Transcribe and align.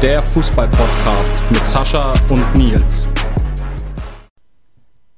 Der 0.00 0.20
Fußball-Podcast 0.20 1.42
mit 1.50 1.66
Sascha 1.66 2.14
und 2.30 2.54
Nils. 2.54 3.08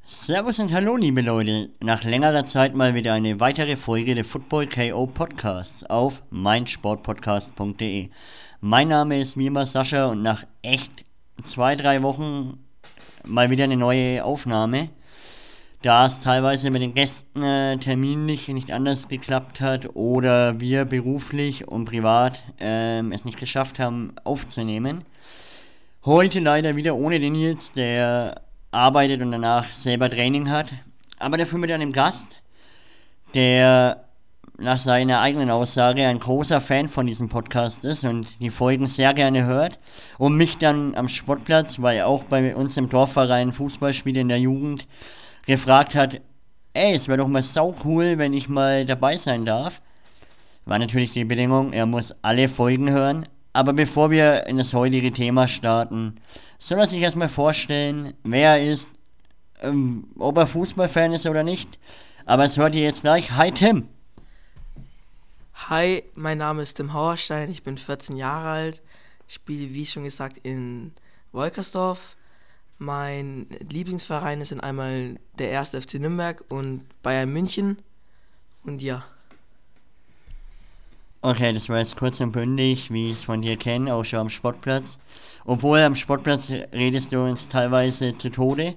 Servus 0.07 0.59
und 0.59 0.73
hallo, 0.73 0.97
liebe 0.97 1.21
Leute. 1.21 1.69
Nach 1.81 2.03
längerer 2.03 2.47
Zeit 2.47 2.75
mal 2.75 2.95
wieder 2.95 3.13
eine 3.13 3.41
weitere 3.41 3.77
Folge 3.77 4.15
der 4.15 4.25
Football 4.25 4.69
KO 4.69 5.07
Podcasts 5.07 5.85
auf 5.85 6.23
meinsportpodcast.de. 6.31 8.09
Mein 8.63 8.89
Name 8.89 9.21
ist 9.21 9.37
wie 9.37 9.49
immer 9.49 9.67
Sascha 9.67 10.07
und 10.07 10.23
nach 10.23 10.45
echt 10.63 11.05
zwei, 11.45 11.77
drei 11.77 12.03
Wochen 12.03 12.65
mal 13.27 13.51
wieder 13.51 13.65
eine 13.65 13.77
neue 13.77 14.25
Aufnahme 14.25 14.89
da 15.83 16.07
es 16.07 16.21
teilweise 16.21 16.71
mit 16.71 16.83
den 16.83 16.95
Gästen 16.95 17.43
äh, 17.43 17.79
terminlich 17.79 18.49
nicht 18.49 18.71
anders 18.71 19.09
geklappt 19.09 19.61
hat 19.61 19.95
oder 19.95 20.61
wir 20.61 20.85
beruflich 20.85 21.69
und 21.69 21.87
privat 21.87 22.43
ähm, 22.61 23.13
es 23.13 23.25
nicht 23.25 23.39
geschafft 23.39 23.79
haben 23.79 24.13
aufzunehmen. 24.25 25.05
Heute 26.05 26.41
leider 26.41 26.77
wieder 26.77 26.97
ohne 26.97 27.19
den 27.19 27.33
Nils, 27.33 27.73
der 27.73 28.43
arbeitet 28.71 29.23
und 29.23 29.33
danach 29.33 29.69
selber 29.71 30.11
Training 30.11 30.51
hat, 30.51 30.67
aber 31.19 31.39
dafür 31.39 31.59
mit 31.59 31.71
einem 31.71 31.93
Gast, 31.93 32.43
der 33.35 34.05
nach 34.59 34.79
seiner 34.79 35.21
eigenen 35.21 35.51
Aussage 35.51 36.07
ein 36.07 36.19
großer 36.19 36.61
Fan 36.61 36.89
von 36.89 37.07
diesem 37.07 37.31
Podcast 37.31 37.85
ist 37.85 38.05
und 38.05 38.39
die 38.41 38.51
Folgen 38.51 38.87
sehr 38.87 39.15
gerne 39.15 39.45
hört 39.45 39.79
und 40.19 40.37
mich 40.37 40.59
dann 40.59 40.95
am 40.95 41.09
Sportplatz, 41.09 41.81
weil 41.81 42.03
auch 42.03 42.25
bei 42.25 42.55
uns 42.55 42.77
im 42.77 42.91
Dorfverein 42.91 43.53
Fußball 43.53 43.95
spielt 43.95 44.19
in 44.19 44.29
der 44.29 44.39
Jugend, 44.39 44.87
gefragt 45.51 45.97
hat, 45.97 46.21
ey, 46.75 46.95
es 46.95 47.09
wäre 47.09 47.19
doch 47.19 47.27
mal 47.27 47.43
sau 47.43 47.75
cool, 47.85 48.19
wenn 48.19 48.33
ich 48.33 48.49
mal 48.49 48.87
dabei 48.87 49.19
sein 49.19 49.45
darf. 49.45 49.81
War 50.65 50.79
natürlich 50.79 51.13
die 51.13 51.25
Bedingung, 51.25 51.73
er 51.73 51.87
muss 51.87 52.15
alle 52.23 52.49
Folgen 52.49 52.89
hören. 52.89 53.27
Aber 53.53 53.73
bevor 53.73 54.13
wir 54.13 54.47
in 54.47 54.59
das 54.59 54.73
heutige 54.75 55.11
Thema 55.11 55.49
starten, 55.49 56.21
soll 56.61 56.79
er 56.79 56.87
sich 56.87 57.03
erstmal 57.03 57.29
vorstellen, 57.29 58.15
wer 58.23 58.59
er 58.59 58.73
ist, 58.73 58.91
ähm, 59.61 60.07
ob 60.21 60.39
er 60.39 60.47
Fußballfan 60.47 61.15
ist 61.15 61.27
oder 61.27 61.43
nicht. 61.43 61.81
Aber 62.27 62.45
es 62.45 62.57
hört 62.57 62.77
ihr 62.77 62.83
jetzt 62.83 63.03
gleich. 63.03 63.33
Hi 63.33 63.51
Tim! 63.51 63.89
Hi, 65.69 66.05
mein 66.15 66.39
Name 66.39 66.63
ist 66.63 66.75
Tim 66.75 66.93
Hauerstein, 66.93 67.51
ich 67.51 67.65
bin 67.65 67.77
14 67.77 68.17
Jahre 68.17 68.49
alt, 68.49 68.83
spiele 69.27 69.75
wie 69.75 69.85
schon 69.85 70.05
gesagt 70.05 70.39
in 70.45 70.93
Wolkersdorf 71.33 72.17
mein 72.81 73.47
Lieblingsverein 73.69 74.41
ist 74.41 74.53
einmal 74.59 75.17
der 75.39 75.59
1. 75.59 75.71
FC 75.71 76.01
Nürnberg 76.01 76.43
und 76.49 76.83
Bayern 77.03 77.31
München. 77.31 77.77
Und 78.65 78.81
ja. 78.81 79.05
Okay, 81.21 81.53
das 81.53 81.69
war 81.69 81.79
jetzt 81.79 81.99
kurz 81.99 82.21
und 82.21 82.33
bündig, 82.33 82.91
wie 82.91 83.11
ich 83.11 83.19
es 83.19 83.25
von 83.25 83.43
dir 83.43 83.59
kenne, 83.59 83.95
auch 83.95 84.05
schon 84.05 84.21
am 84.21 84.29
Sportplatz. 84.31 84.99
Obwohl 85.45 85.81
am 85.81 85.95
Sportplatz 85.95 86.51
redest 86.73 87.13
du 87.13 87.23
uns 87.23 87.49
teilweise 87.49 88.17
zu 88.17 88.31
Tode. 88.31 88.77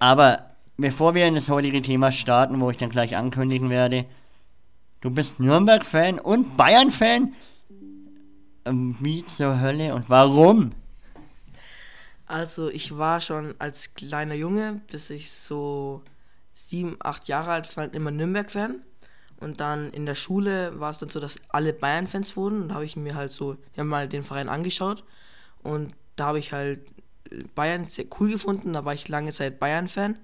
Aber 0.00 0.50
bevor 0.76 1.14
wir 1.14 1.26
in 1.26 1.36
das 1.36 1.48
heutige 1.48 1.80
Thema 1.82 2.10
starten, 2.10 2.60
wo 2.60 2.70
ich 2.70 2.78
dann 2.78 2.90
gleich 2.90 3.16
ankündigen 3.16 3.70
werde, 3.70 4.06
du 5.00 5.10
bist 5.10 5.38
Nürnberg-Fan 5.38 6.18
und 6.18 6.56
Bayern-Fan? 6.56 7.32
Ähm, 8.64 8.96
wie 9.00 9.24
zur 9.24 9.60
Hölle 9.60 9.94
und 9.94 10.10
warum? 10.10 10.72
Also 12.26 12.68
ich 12.68 12.98
war 12.98 13.20
schon 13.20 13.54
als 13.58 13.94
kleiner 13.94 14.34
Junge, 14.34 14.80
bis 14.90 15.10
ich 15.10 15.30
so 15.30 16.02
sieben, 16.54 16.96
acht 17.00 17.28
Jahre 17.28 17.52
alt 17.52 17.76
war, 17.76 17.92
immer 17.94 18.10
Nürnberg-Fan. 18.10 18.82
Und 19.38 19.60
dann 19.60 19.90
in 19.90 20.06
der 20.06 20.14
Schule 20.14 20.80
war 20.80 20.90
es 20.90 20.98
dann 20.98 21.08
so, 21.08 21.20
dass 21.20 21.36
alle 21.50 21.72
Bayern-Fans 21.72 22.36
wurden. 22.36 22.62
Und 22.62 22.68
da 22.68 22.74
habe 22.76 22.84
ich 22.84 22.96
mir 22.96 23.14
halt 23.14 23.30
so, 23.30 23.56
ja 23.74 23.84
mal 23.84 24.08
den 24.08 24.22
Verein 24.22 24.48
angeschaut. 24.48 25.04
Und 25.62 25.94
da 26.16 26.26
habe 26.26 26.38
ich 26.38 26.52
halt 26.52 26.80
Bayern 27.54 27.84
sehr 27.84 28.06
cool 28.18 28.30
gefunden. 28.30 28.72
Da 28.72 28.84
war 28.84 28.94
ich 28.94 29.08
lange 29.08 29.32
Zeit 29.32 29.58
Bayern-Fan. 29.58 30.18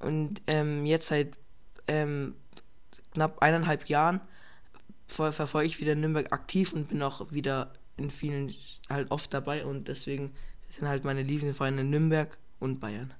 Und 0.00 0.42
ähm, 0.46 0.84
jetzt 0.84 1.08
seit 1.08 1.38
ähm, 1.88 2.34
knapp 3.14 3.40
eineinhalb 3.40 3.88
Jahren 3.88 4.20
ver 5.08 5.32
verfolge 5.32 5.66
ich 5.66 5.80
wieder 5.80 5.94
Nürnberg 5.94 6.32
aktiv 6.32 6.72
und 6.72 6.88
bin 6.88 7.02
auch 7.02 7.32
wieder 7.32 7.72
in 7.96 8.10
vielen 8.10 8.52
halt 8.90 9.10
oft 9.10 9.32
dabei. 9.32 9.64
Und 9.64 9.88
deswegen 9.88 10.34
sind 10.72 10.88
halt 10.88 11.04
meine 11.04 11.22
Lieblingsvereine 11.22 11.84
Nürnberg 11.84 12.38
und 12.58 12.80
Bayern. 12.80 13.12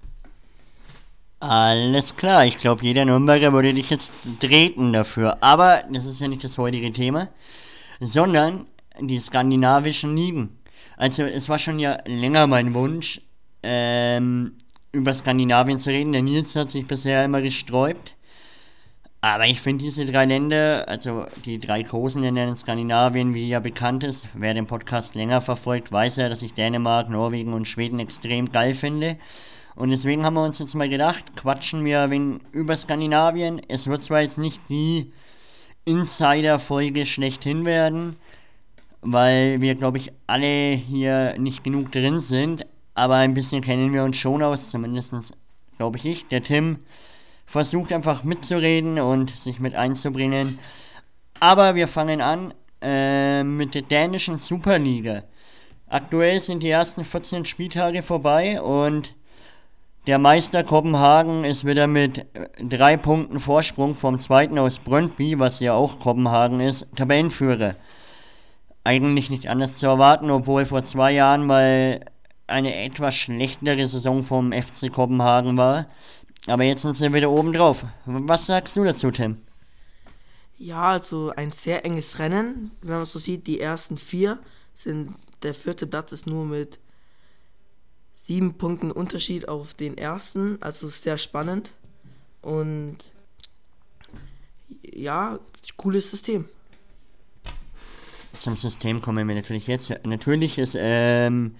Alles 1.40 2.16
klar, 2.16 2.46
ich 2.46 2.58
glaube, 2.58 2.82
jeder 2.82 3.04
Nürnberger 3.04 3.52
würde 3.52 3.74
dich 3.74 3.90
jetzt 3.90 4.12
treten 4.40 4.92
dafür. 4.92 5.42
Aber 5.42 5.82
das 5.90 6.06
ist 6.06 6.20
ja 6.20 6.28
nicht 6.28 6.44
das 6.44 6.56
heutige 6.56 6.92
Thema, 6.92 7.28
sondern 8.00 8.66
die 9.00 9.18
skandinavischen 9.18 10.16
Ligen. 10.16 10.56
Also, 10.96 11.24
es 11.24 11.48
war 11.48 11.58
schon 11.58 11.78
ja 11.78 11.98
länger 12.06 12.46
mein 12.46 12.74
Wunsch, 12.74 13.20
ähm, 13.62 14.56
über 14.92 15.12
Skandinavien 15.14 15.80
zu 15.80 15.90
reden. 15.90 16.12
Der 16.12 16.22
Nils 16.22 16.54
hat 16.54 16.70
sich 16.70 16.86
bisher 16.86 17.24
immer 17.24 17.42
gesträubt. 17.42 18.14
Aber 19.24 19.46
ich 19.46 19.60
finde 19.60 19.84
diese 19.84 20.04
drei 20.04 20.24
Länder, 20.24 20.84
also 20.88 21.26
die 21.44 21.60
drei 21.60 21.80
großen 21.80 22.20
Länder 22.20 22.44
in 22.44 22.56
Skandinavien, 22.56 23.34
wie 23.34 23.48
ja 23.48 23.60
bekannt 23.60 24.02
ist, 24.02 24.26
wer 24.34 24.52
den 24.52 24.66
Podcast 24.66 25.14
länger 25.14 25.40
verfolgt, 25.40 25.92
weiß 25.92 26.16
ja, 26.16 26.28
dass 26.28 26.42
ich 26.42 26.54
Dänemark, 26.54 27.08
Norwegen 27.08 27.52
und 27.52 27.68
Schweden 27.68 28.00
extrem 28.00 28.50
geil 28.50 28.74
finde. 28.74 29.16
Und 29.76 29.90
deswegen 29.90 30.24
haben 30.24 30.34
wir 30.34 30.42
uns 30.42 30.58
jetzt 30.58 30.74
mal 30.74 30.88
gedacht, 30.88 31.36
quatschen 31.36 31.84
wir 31.84 32.10
wegen 32.10 32.40
über 32.50 32.76
Skandinavien. 32.76 33.62
Es 33.68 33.86
wird 33.86 34.02
zwar 34.02 34.22
jetzt 34.22 34.38
nicht 34.38 34.60
die 34.68 35.12
Insider-Folge 35.84 37.06
schlechthin 37.06 37.64
werden, 37.64 38.16
weil 39.02 39.60
wir, 39.60 39.76
glaube 39.76 39.98
ich, 39.98 40.10
alle 40.26 40.74
hier 40.74 41.36
nicht 41.38 41.62
genug 41.62 41.92
drin 41.92 42.22
sind, 42.22 42.66
aber 42.94 43.14
ein 43.16 43.34
bisschen 43.34 43.62
kennen 43.62 43.92
wir 43.92 44.02
uns 44.02 44.16
schon 44.16 44.42
aus, 44.42 44.70
zumindest 44.70 45.14
glaube 45.78 45.96
ich 45.98 46.06
ich. 46.06 46.26
Der 46.26 46.42
Tim 46.42 46.80
versucht 47.46 47.92
einfach 47.92 48.24
mitzureden 48.24 48.98
und 48.98 49.30
sich 49.30 49.60
mit 49.60 49.74
einzubringen. 49.74 50.58
Aber 51.40 51.74
wir 51.74 51.88
fangen 51.88 52.20
an 52.20 52.54
äh, 52.80 53.42
mit 53.42 53.74
der 53.74 53.82
dänischen 53.82 54.38
Superliga. 54.38 55.22
Aktuell 55.88 56.40
sind 56.40 56.62
die 56.62 56.70
ersten 56.70 57.04
14 57.04 57.44
Spieltage 57.44 58.02
vorbei 58.02 58.60
und 58.62 59.14
der 60.06 60.18
Meister 60.18 60.64
Kopenhagen 60.64 61.44
ist 61.44 61.64
wieder 61.64 61.86
mit 61.86 62.26
drei 62.58 62.96
Punkten 62.96 63.38
Vorsprung 63.38 63.94
vom 63.94 64.18
zweiten 64.18 64.58
aus 64.58 64.80
Brøndby, 64.80 65.38
was 65.38 65.60
ja 65.60 65.74
auch 65.74 66.00
Kopenhagen 66.00 66.60
ist, 66.60 66.88
Tabellenführer. 66.96 67.76
Eigentlich 68.82 69.30
nicht 69.30 69.48
anders 69.48 69.76
zu 69.76 69.86
erwarten, 69.86 70.30
obwohl 70.32 70.66
vor 70.66 70.84
zwei 70.84 71.12
Jahren 71.12 71.46
mal 71.46 72.00
eine 72.48 72.74
etwas 72.74 73.14
schlechtere 73.14 73.86
Saison 73.86 74.24
vom 74.24 74.52
FC 74.52 74.92
Kopenhagen 74.92 75.56
war. 75.56 75.86
Aber 76.46 76.64
jetzt 76.64 76.82
sind 76.82 76.96
sie 76.96 77.12
wieder 77.12 77.30
oben 77.30 77.52
drauf. 77.52 77.84
Was 78.04 78.46
sagst 78.46 78.76
du 78.76 78.84
dazu, 78.84 79.10
Tim? 79.10 79.40
Ja, 80.58 80.90
also 80.90 81.32
ein 81.36 81.52
sehr 81.52 81.84
enges 81.84 82.18
Rennen. 82.18 82.72
Wenn 82.82 82.96
man 82.96 83.06
so 83.06 83.18
sieht, 83.18 83.46
die 83.46 83.60
ersten 83.60 83.96
vier 83.96 84.38
sind, 84.74 85.14
der 85.42 85.54
vierte 85.54 85.86
Platz 85.86 86.12
ist 86.12 86.26
nur 86.26 86.44
mit 86.44 86.78
sieben 88.14 88.54
Punkten 88.54 88.90
Unterschied 88.90 89.48
auf 89.48 89.74
den 89.74 89.96
ersten. 89.98 90.60
Also 90.60 90.88
sehr 90.88 91.18
spannend. 91.18 91.72
Und 92.40 92.96
ja, 94.82 95.38
cooles 95.76 96.10
System. 96.10 96.44
Zum 98.38 98.56
System 98.56 99.00
kommen 99.00 99.28
wir 99.28 99.34
natürlich 99.34 99.68
jetzt. 99.68 99.92
Natürlich 100.04 100.58
ist 100.58 100.76
ähm, 100.78 101.54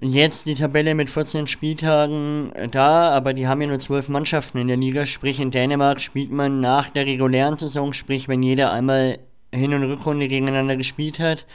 jetzt 0.00 0.46
die 0.46 0.54
Tabelle 0.54 0.94
mit 0.94 1.10
14 1.10 1.46
Spieltagen 1.46 2.52
äh, 2.52 2.68
da, 2.68 3.10
aber 3.10 3.32
die 3.34 3.46
haben 3.46 3.60
ja 3.60 3.68
nur 3.68 3.80
12 3.80 4.08
Mannschaften 4.08 4.58
in 4.58 4.68
der 4.68 4.76
Liga. 4.76 5.06
Sprich, 5.06 5.40
in 5.40 5.50
Dänemark 5.50 6.00
spielt 6.00 6.30
man 6.30 6.60
nach 6.60 6.88
der 6.90 7.06
regulären 7.06 7.56
Saison, 7.56 7.92
sprich, 7.92 8.28
wenn 8.28 8.42
jeder 8.42 8.72
einmal 8.72 9.18
Hin- 9.54 9.74
und 9.74 9.84
Rückrunde 9.84 10.28
gegeneinander 10.28 10.76
gespielt 10.76 11.20
hat, 11.20 11.46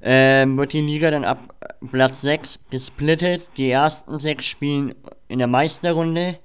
äh, 0.00 0.46
wird 0.46 0.72
die 0.72 0.80
Liga 0.80 1.10
dann 1.10 1.24
ab 1.24 1.54
Platz 1.90 2.22
6 2.22 2.60
gesplittet. 2.70 3.42
Die 3.56 3.70
ersten 3.70 4.18
6 4.18 4.44
spielen 4.44 4.94
in 5.28 5.38
der 5.38 5.48
Meisterrunde 5.48 6.38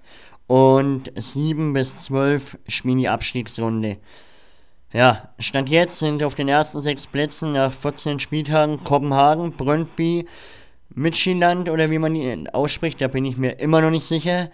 und 0.48 1.12
7 1.16 1.74
bis 1.74 1.98
12 2.06 2.58
spielen 2.68 3.00
die 3.00 3.10
Abstiegsrunde. 3.10 3.98
Ja, 4.94 5.30
Stand 5.38 5.70
jetzt 5.70 6.00
sind 6.00 6.24
auf 6.24 6.36
den 6.36 6.48
ersten 6.48 6.82
6 6.82 7.08
Plätzen 7.08 7.52
nach 7.52 7.74
14 7.74 8.20
Spieltagen 8.20 8.84
Kopenhagen, 8.84 9.52
Brøndby, 9.52 10.26
Midtjylland 10.96 11.70
oder 11.70 11.92
wie 11.92 12.00
man 12.00 12.16
ihn 12.16 12.50
ausspricht, 12.50 13.02
da 13.02 13.08
bin 13.08 13.26
ich 13.26 13.38
mir 13.38 13.60
immer 13.60 13.82
noch 13.82 13.92
nicht 13.92 14.06
sicher. 14.06 14.50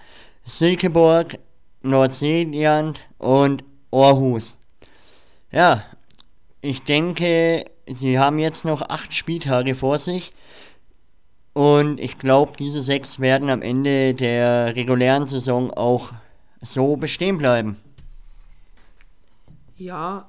Silkeborg, 0.45 1.38
Nordseeland 1.81 3.01
und 3.18 3.63
Aarhus. 3.91 4.57
Ja, 5.51 5.83
ich 6.62 6.83
denke, 6.83 7.63
sie 7.88 8.19
haben 8.19 8.39
jetzt 8.39 8.65
noch 8.65 8.81
acht 8.81 9.13
Spieltage 9.13 9.75
vor 9.75 10.00
sich. 10.00 10.33
Und 11.53 12.00
ich 12.00 12.18
glaube, 12.18 12.53
diese 12.57 12.81
sechs 12.81 13.19
werden 13.19 13.50
am 13.50 13.62
Ende 13.62 14.15
der 14.15 14.75
regulären 14.75 15.27
Saison 15.27 15.71
auch 15.71 16.12
so 16.62 16.97
bestehen 16.97 17.38
bleiben. 17.38 17.77
Ja, 19.77 20.27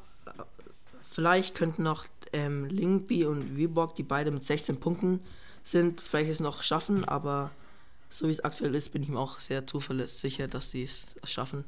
vielleicht 1.00 1.54
könnten 1.54 1.84
noch 1.84 2.04
ähm, 2.32 2.66
Lingby 2.66 3.24
und 3.24 3.56
Viborg, 3.56 3.94
die 3.94 4.02
beide 4.02 4.30
mit 4.30 4.44
16 4.44 4.80
Punkten 4.80 5.20
sind, 5.64 6.00
vielleicht 6.00 6.30
es 6.30 6.40
noch 6.40 6.62
schaffen, 6.62 7.04
aber 7.04 7.50
so 8.10 8.28
wie 8.28 8.32
es 8.32 8.44
aktuell 8.44 8.74
ist, 8.76 8.92
bin 8.92 9.02
ich 9.02 9.08
mir 9.08 9.18
auch 9.18 9.40
sehr 9.40 9.66
zuverlässig 9.66 10.20
sicher, 10.20 10.46
dass 10.46 10.70
sie 10.70 10.84
es 10.84 11.06
schaffen. 11.24 11.64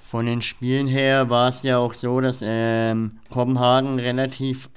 Von 0.00 0.26
den 0.26 0.40
Spielen 0.40 0.86
her 0.86 1.28
war 1.28 1.48
es 1.48 1.62
ja 1.62 1.78
auch 1.78 1.94
so, 1.94 2.20
dass 2.20 2.38
ähm, 2.42 3.18
Kopenhagen 3.30 3.98
relativ 3.98 4.70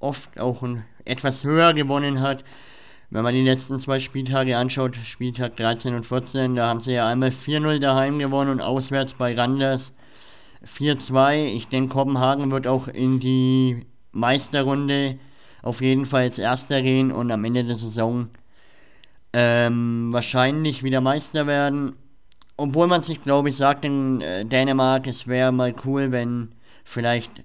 oft 0.00 0.40
auch 0.40 0.62
ein, 0.62 0.84
etwas 1.04 1.44
höher 1.44 1.74
gewonnen 1.74 2.20
hat. 2.20 2.44
Wenn 3.10 3.22
man 3.22 3.34
die 3.34 3.44
letzten 3.44 3.78
zwei 3.78 4.00
Spieltage 4.00 4.56
anschaut, 4.56 4.96
Spieltag 4.96 5.56
13 5.56 5.94
und 5.94 6.06
14, 6.06 6.56
da 6.56 6.68
haben 6.68 6.80
sie 6.80 6.94
ja 6.94 7.06
einmal 7.06 7.30
4-0 7.30 7.78
daheim 7.78 8.18
gewonnen 8.18 8.50
und 8.50 8.60
auswärts 8.60 9.14
bei 9.14 9.34
Randers 9.34 9.92
4-2. 10.64 11.46
Ich 11.46 11.68
denke, 11.68 11.92
Kopenhagen 11.92 12.50
wird 12.50 12.66
auch 12.66 12.88
in 12.88 13.20
die 13.20 13.86
Meisterrunde 14.12 15.18
auf 15.66 15.80
jeden 15.80 16.06
Fall 16.06 16.22
als 16.22 16.38
Erster 16.38 16.80
gehen 16.80 17.10
und 17.10 17.32
am 17.32 17.44
Ende 17.44 17.64
der 17.64 17.76
Saison 17.76 18.28
ähm, 19.32 20.12
wahrscheinlich 20.12 20.84
wieder 20.84 21.00
Meister 21.00 21.48
werden. 21.48 21.96
Obwohl 22.56 22.86
man 22.86 23.02
sich, 23.02 23.22
glaube 23.22 23.48
ich, 23.48 23.56
sagt 23.56 23.84
in 23.84 24.20
äh, 24.20 24.44
Dänemark, 24.44 25.08
es 25.08 25.26
wäre 25.26 25.50
mal 25.50 25.74
cool, 25.84 26.12
wenn 26.12 26.50
vielleicht 26.84 27.42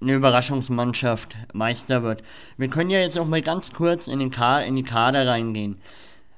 eine 0.00 0.14
Überraschungsmannschaft 0.14 1.36
Meister 1.52 2.02
wird. 2.02 2.22
Wir 2.56 2.68
können 2.68 2.88
ja 2.88 3.00
jetzt 3.00 3.18
auch 3.18 3.26
mal 3.26 3.42
ganz 3.42 3.72
kurz 3.72 4.08
in, 4.08 4.18
den 4.18 4.30
Ka 4.30 4.60
in 4.60 4.74
die 4.74 4.82
Kader 4.82 5.26
reingehen. 5.28 5.78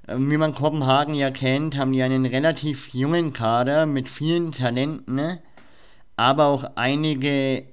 Ähm, 0.08 0.28
wie 0.32 0.36
man 0.36 0.52
Kopenhagen 0.52 1.14
ja 1.14 1.30
kennt, 1.30 1.78
haben 1.78 1.92
die 1.92 2.02
einen 2.02 2.26
relativ 2.26 2.92
jungen 2.92 3.32
Kader 3.32 3.86
mit 3.86 4.10
vielen 4.10 4.50
Talenten, 4.50 5.14
ne? 5.14 5.40
aber 6.16 6.46
auch 6.46 6.64
einige 6.74 7.64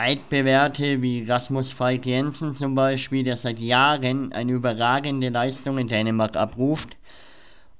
altbewährte 0.00 1.02
wie 1.02 1.28
Rasmus 1.28 1.70
Falk 1.70 2.06
Jensen 2.06 2.54
zum 2.54 2.74
Beispiel, 2.74 3.22
der 3.22 3.36
seit 3.36 3.58
Jahren 3.58 4.32
eine 4.32 4.52
überragende 4.52 5.28
Leistung 5.28 5.76
in 5.76 5.88
Dänemark 5.88 6.36
abruft. 6.36 6.96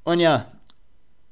Und 0.04 0.20
ja, 0.20 0.44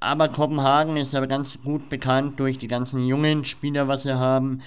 aber 0.01 0.29
Kopenhagen 0.29 0.97
ist 0.97 1.15
aber 1.15 1.27
ganz 1.27 1.59
gut 1.63 1.91
bekannt 1.91 2.41
durch 2.41 2.57
die 2.57 2.69
ganzen 2.69 3.05
jungen 3.07 3.45
Spieler, 3.45 3.87
was 3.87 4.05
sie 4.05 4.19
haben 4.19 4.63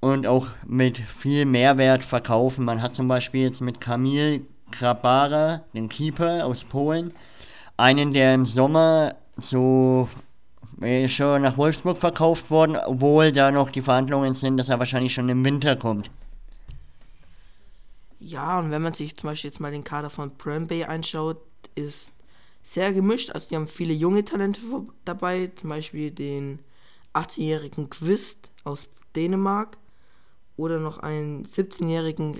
und 0.00 0.28
auch 0.28 0.46
mit 0.64 0.96
viel 0.96 1.44
Mehrwert 1.44 2.04
verkaufen. 2.04 2.64
Man 2.64 2.80
hat 2.80 2.94
zum 2.94 3.08
Beispiel 3.08 3.42
jetzt 3.42 3.62
mit 3.62 3.80
Kamil 3.80 4.46
Krabara, 4.70 5.62
den 5.74 5.88
Keeper 5.88 6.46
aus 6.46 6.62
Polen, 6.62 7.12
einen, 7.76 8.12
der 8.12 8.34
im 8.34 8.46
Sommer 8.46 9.16
so 9.36 10.08
ist 10.80 11.12
schon 11.12 11.42
nach 11.42 11.56
Wolfsburg 11.56 11.98
verkauft 11.98 12.50
worden, 12.50 12.76
obwohl 12.76 13.32
da 13.32 13.50
noch 13.50 13.70
die 13.70 13.82
Verhandlungen 13.82 14.34
sind, 14.34 14.56
dass 14.56 14.68
er 14.68 14.78
wahrscheinlich 14.78 15.14
schon 15.14 15.28
im 15.28 15.44
Winter 15.44 15.76
kommt. 15.76 16.10
Ja, 18.18 18.58
und 18.58 18.70
wenn 18.70 18.82
man 18.82 18.92
sich 18.92 19.16
zum 19.16 19.30
Beispiel 19.30 19.50
jetzt 19.50 19.60
mal 19.60 19.72
den 19.72 19.84
Kader 19.84 20.08
von 20.10 20.32
Bay 20.36 20.84
anschaut, 20.84 21.40
ist 21.74 22.12
sehr 22.62 22.92
gemischt. 22.92 23.30
Also 23.30 23.48
die 23.48 23.56
haben 23.56 23.66
viele 23.66 23.92
junge 23.92 24.24
Talente 24.24 24.60
dabei, 25.04 25.50
zum 25.56 25.70
Beispiel 25.70 26.10
den 26.10 26.60
18-jährigen 27.14 27.90
Quist 27.90 28.50
aus 28.64 28.88
Dänemark 29.16 29.76
oder 30.56 30.78
noch 30.78 30.98
einen 30.98 31.44
17-jährigen 31.44 32.38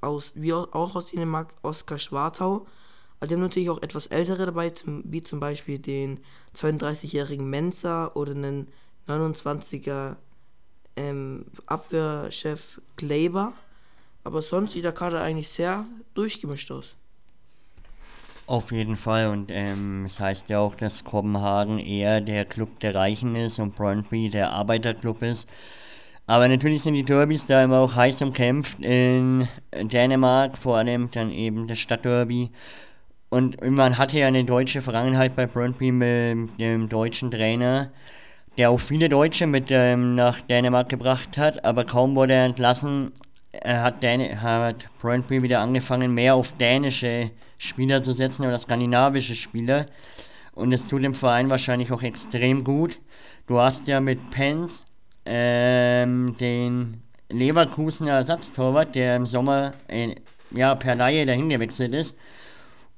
aus, 0.00 0.32
wie 0.34 0.52
auch 0.52 0.94
aus 0.94 1.08
Dänemark, 1.08 1.52
Oskar 1.62 1.98
Schwartau. 1.98 2.66
Also 3.20 3.34
haben 3.34 3.42
natürlich 3.42 3.68
auch 3.68 3.82
etwas 3.82 4.06
ältere 4.06 4.46
dabei, 4.46 4.70
zum, 4.70 5.02
wie 5.04 5.22
zum 5.22 5.40
Beispiel 5.40 5.78
den 5.78 6.20
32-jährigen 6.56 7.48
Mensa 7.48 8.10
oder 8.14 8.32
einen 8.32 8.68
29er 9.06 10.16
ähm, 10.96 11.44
Abwehrchef 11.66 12.80
Kleber. 12.96 13.52
Aber 14.24 14.40
sonst 14.40 14.72
sieht 14.72 14.84
der 14.84 14.92
Kader 14.92 15.22
eigentlich 15.22 15.50
sehr 15.50 15.84
durchgemischt 16.14 16.70
aus. 16.70 16.96
Auf 18.46 18.72
jeden 18.72 18.96
Fall 18.96 19.28
und 19.28 19.50
ähm, 19.52 20.04
es 20.04 20.18
heißt 20.18 20.48
ja 20.48 20.58
auch, 20.58 20.74
dass 20.74 21.04
Kopenhagen 21.04 21.78
eher 21.78 22.20
der 22.20 22.44
Club 22.44 22.80
der 22.80 22.96
Reichen 22.96 23.36
ist 23.36 23.60
und 23.60 23.76
Brøndby 23.76 24.28
der 24.28 24.50
Arbeiterclub 24.50 25.22
ist. 25.22 25.48
Aber 26.26 26.48
natürlich 26.48 26.82
sind 26.82 26.94
die 26.94 27.04
Derbys 27.04 27.46
da 27.46 27.62
immer 27.62 27.78
auch 27.78 27.94
heiß 27.94 28.22
umkämpft 28.22 28.80
in 28.80 29.46
Dänemark, 29.72 30.58
vor 30.58 30.78
allem 30.78 31.10
dann 31.10 31.30
eben 31.30 31.66
das 31.68 31.78
Stadtderby. 31.78 32.50
Und 33.30 33.64
man 33.64 33.96
hatte 33.96 34.18
ja 34.18 34.26
eine 34.26 34.44
deutsche 34.44 34.82
Vergangenheit 34.82 35.36
bei 35.36 35.46
Brøndby 35.46 35.92
mit 35.92 36.58
dem 36.58 36.88
deutschen 36.88 37.30
Trainer, 37.30 37.90
der 38.58 38.70
auch 38.70 38.80
viele 38.80 39.08
Deutsche 39.08 39.46
mit 39.46 39.66
ähm, 39.70 40.16
nach 40.16 40.40
Dänemark 40.40 40.88
gebracht 40.88 41.38
hat, 41.38 41.64
aber 41.64 41.84
kaum 41.84 42.16
wurde 42.16 42.34
er 42.34 42.46
entlassen, 42.46 43.12
er 43.52 43.82
hat, 43.82 44.02
Dän 44.02 44.42
hat 44.42 44.88
Brøndby 45.00 45.44
wieder 45.44 45.60
angefangen, 45.60 46.12
mehr 46.12 46.34
auf 46.34 46.56
dänische 46.56 47.30
Spieler 47.56 48.02
zu 48.02 48.12
setzen 48.14 48.46
oder 48.46 48.58
skandinavische 48.58 49.36
Spieler. 49.36 49.86
Und 50.52 50.72
es 50.72 50.88
tut 50.88 51.04
dem 51.04 51.14
Verein 51.14 51.50
wahrscheinlich 51.50 51.92
auch 51.92 52.02
extrem 52.02 52.64
gut. 52.64 52.98
Du 53.46 53.60
hast 53.60 53.86
ja 53.86 54.00
mit 54.00 54.30
Pence 54.30 54.82
ähm, 55.24 56.34
den 56.40 56.96
Leverkusener 57.28 58.12
Ersatztorwart, 58.12 58.96
der 58.96 59.14
im 59.14 59.26
Sommer 59.26 59.72
äh, 59.86 60.16
ja, 60.50 60.74
per 60.74 60.96
Laie 60.96 61.26
dahin 61.26 61.48
gewechselt 61.48 61.94
ist 61.94 62.16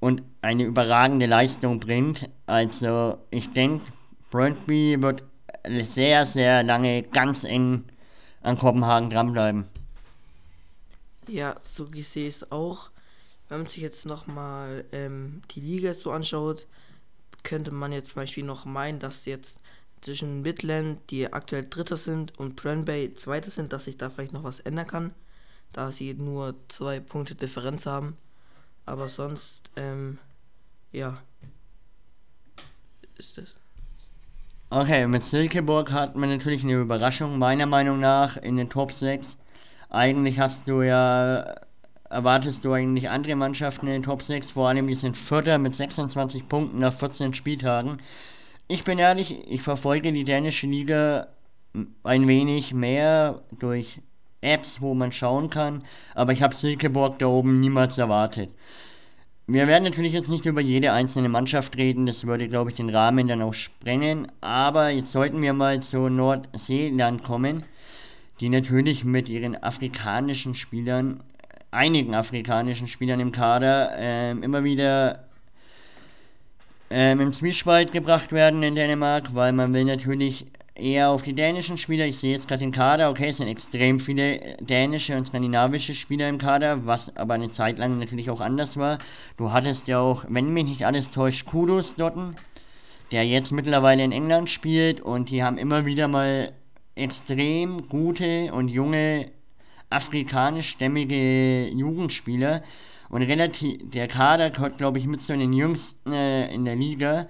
und 0.03 0.21
eine 0.41 0.65
überragende 0.65 1.27
Leistung 1.27 1.79
bringt. 1.79 2.29
Also 2.47 3.19
ich 3.31 3.53
denke, 3.53 3.85
Brøndby 4.33 5.01
wird 5.01 5.23
sehr, 5.65 6.27
sehr 6.27 6.65
lange 6.65 7.05
ganz 7.05 7.45
eng 7.45 7.85
an 8.43 8.59
Kopenhagen 8.59 9.11
dranbleiben. 9.11 9.65
Ja, 11.29 11.55
so 11.63 11.87
sehe 11.93 12.27
ich 12.27 12.35
es 12.35 12.51
auch. 12.51 12.91
Wenn 13.49 13.59
man 13.59 13.69
sich 13.69 13.81
jetzt 13.81 14.05
nochmal 14.05 14.85
ähm, 14.91 15.41
die 15.53 15.61
Liga 15.61 15.95
so 15.95 16.11
anschaut, 16.11 16.67
könnte 17.45 17.73
man 17.73 17.93
jetzt 17.93 18.11
zum 18.11 18.17
Beispiel 18.17 18.45
noch 18.45 18.65
meinen, 18.65 18.99
dass 18.99 19.25
jetzt 19.25 19.61
zwischen 20.01 20.43
Midland, 20.43 20.99
die 21.11 21.33
aktuell 21.33 21.65
Dritter 21.71 21.97
sind, 21.97 22.37
und 22.41 22.57
Brøndby 22.57 23.15
Zweiter 23.15 23.51
sind, 23.51 23.73
dass 23.73 23.85
sich 23.85 23.99
da 23.99 24.11
vielleicht 24.11 24.33
noch 24.33 24.43
was 24.43 24.59
ändern 24.59 24.89
kann, 24.89 25.15
da 25.73 25.93
sie 25.93 26.13
nur 26.15 26.57
zwei 26.67 26.99
Punkte 26.99 27.37
Differenz 27.37 27.87
haben. 27.87 28.17
Aber 28.85 29.09
sonst, 29.09 29.71
ähm, 29.77 30.19
ja, 30.91 31.19
ist 33.17 33.39
es. 33.39 33.57
Okay, 34.71 35.07
mit 35.07 35.23
Silkeborg 35.23 35.93
hat 35.93 36.17
man 36.17 36.31
natürlich 36.31 36.65
eine 36.65 36.75
Überraschung, 36.75 37.39
meiner 37.39 37.67
Meinung 37.67 38.01
nach, 38.01 38.37
in 38.37 38.57
den 38.57 38.71
Top 38.71 38.91
6. 38.91 39.37
Eigentlich 39.91 40.41
hast 40.41 40.67
du 40.67 40.83
ja, 40.83 41.55
erwartest 42.09 42.65
du 42.65 42.73
eigentlich 42.73 43.11
andere 43.11 43.37
Mannschaften 43.37 43.87
in 43.87 43.93
den 43.93 44.03
Top 44.03 44.23
6, 44.23 44.53
vor 44.53 44.69
allem 44.69 44.87
die 44.87 44.95
sind 44.95 45.17
Vierter 45.17 45.59
mit 45.59 45.75
26 45.75 46.49
Punkten 46.49 46.79
nach 46.79 46.95
14 46.95 47.35
Spieltagen. 47.35 47.99
Ich 48.67 48.85
bin 48.85 48.99
ehrlich, 48.99 49.47
ich 49.47 49.61
verfolge 49.61 50.13
die 50.13 50.25
dänische 50.25 50.67
Liga 50.67 51.29
ein 52.03 52.27
wenig 52.27 52.73
mehr 52.73 53.43
durch 53.59 54.01
Apps, 54.43 54.81
wo 54.81 54.95
man 54.95 55.13
schauen 55.13 55.49
kann, 55.49 55.83
aber 56.15 56.33
ich 56.33 56.43
habe 56.43 56.55
Silkeborg 56.55 57.19
da 57.19 57.27
oben 57.27 57.61
niemals 57.61 57.97
erwartet. 57.97 58.51
Wir 59.47 59.67
werden 59.67 59.85
natürlich 59.85 60.13
jetzt 60.13 60.29
nicht 60.29 60.47
über 60.47 60.61
jede 60.61 60.93
einzelne 60.93 61.29
Mannschaft 61.29 61.77
reden, 61.77 62.07
das 62.07 62.27
würde, 62.27 62.49
glaube 62.49 62.71
ich, 62.71 62.77
den 62.77 62.91
Rahmen 62.91 63.27
dann 63.27 63.43
auch 63.43 63.55
sprengen, 63.55 64.31
aber 64.41 64.91
jetzt 64.91 65.13
sollten 65.13 65.43
wir 65.43 65.53
mal 65.53 65.81
zu 65.81 66.09
Nordseeland 66.09 67.25
kommen, 67.25 67.65
die 68.41 68.49
natürlich 68.49 69.05
mit 69.05 69.29
ihren 69.29 69.61
afrikanischen 69.63 70.55
Spielern, 70.55 71.23
einigen 71.71 72.15
afrikanischen 72.15 72.87
Spielern 72.87 73.21
im 73.21 73.33
Kader, 73.33 73.99
äh, 73.99 74.31
immer 74.31 74.65
wieder 74.65 75.25
ähm, 76.91 77.21
im 77.21 77.33
Zwiespalt 77.33 77.93
gebracht 77.93 78.33
werden 78.33 78.63
in 78.63 78.75
Dänemark, 78.75 79.35
weil 79.35 79.53
man 79.53 79.73
will 79.73 79.85
natürlich 79.85 80.47
eher 80.75 81.11
auf 81.11 81.23
die 81.23 81.35
dänischen 81.35 81.77
Spieler. 81.77 82.07
Ich 82.07 82.19
sehe 82.19 82.33
jetzt 82.33 82.49
gerade 82.49 82.61
den 82.61 82.73
Kader, 82.73 83.11
okay, 83.11 83.29
es 83.29 83.37
sind 83.37 83.49
extrem 83.49 84.01
viele 84.01 84.57
dänische 84.61 85.17
und 85.17 85.27
skandinavische 85.27 85.95
Spieler 85.95 86.29
im 86.29 86.39
Kader, 86.39 86.87
was 86.87 87.15
aber 87.17 87.35
eine 87.35 87.49
Zeit 87.49 87.79
lang 87.79 87.99
natürlich 87.99 88.31
auch 88.31 88.41
anders 88.41 88.77
war. 88.77 88.99
Du 89.37 89.53
hattest 89.53 89.89
ja 89.89 90.01
auch, 90.01 90.25
wenn 90.29 90.53
mich 90.53 90.65
nicht 90.65 90.85
alles 90.85 91.11
täuscht, 91.11 91.47
Kudos 91.47 91.95
dort, 91.97 92.17
der 93.11 93.27
jetzt 93.27 93.53
mittlerweile 93.53 94.05
in 94.05 94.13
England 94.13 94.49
spielt 94.49 95.01
und 95.01 95.31
die 95.31 95.43
haben 95.43 95.59
immer 95.59 95.85
wieder 95.85 96.09
mal 96.09 96.53
extrem 96.95 97.89
gute 97.89 98.53
und 98.53 98.69
junge 98.69 99.31
afrikanischstämmige 99.91 101.69
Jugendspieler 101.69 102.63
und 103.11 103.23
relativ, 103.23 103.79
der 103.91 104.09
Kader 104.09 104.51
gehört 104.51 104.79
glaube 104.79 104.99
ich 104.99 105.07
mit 105.07 105.21
zu 105.21 105.37
den 105.37 105.53
jüngsten 105.53 106.13
äh, 106.13 106.53
in 106.53 106.65
der 106.65 106.77
Liga 106.77 107.27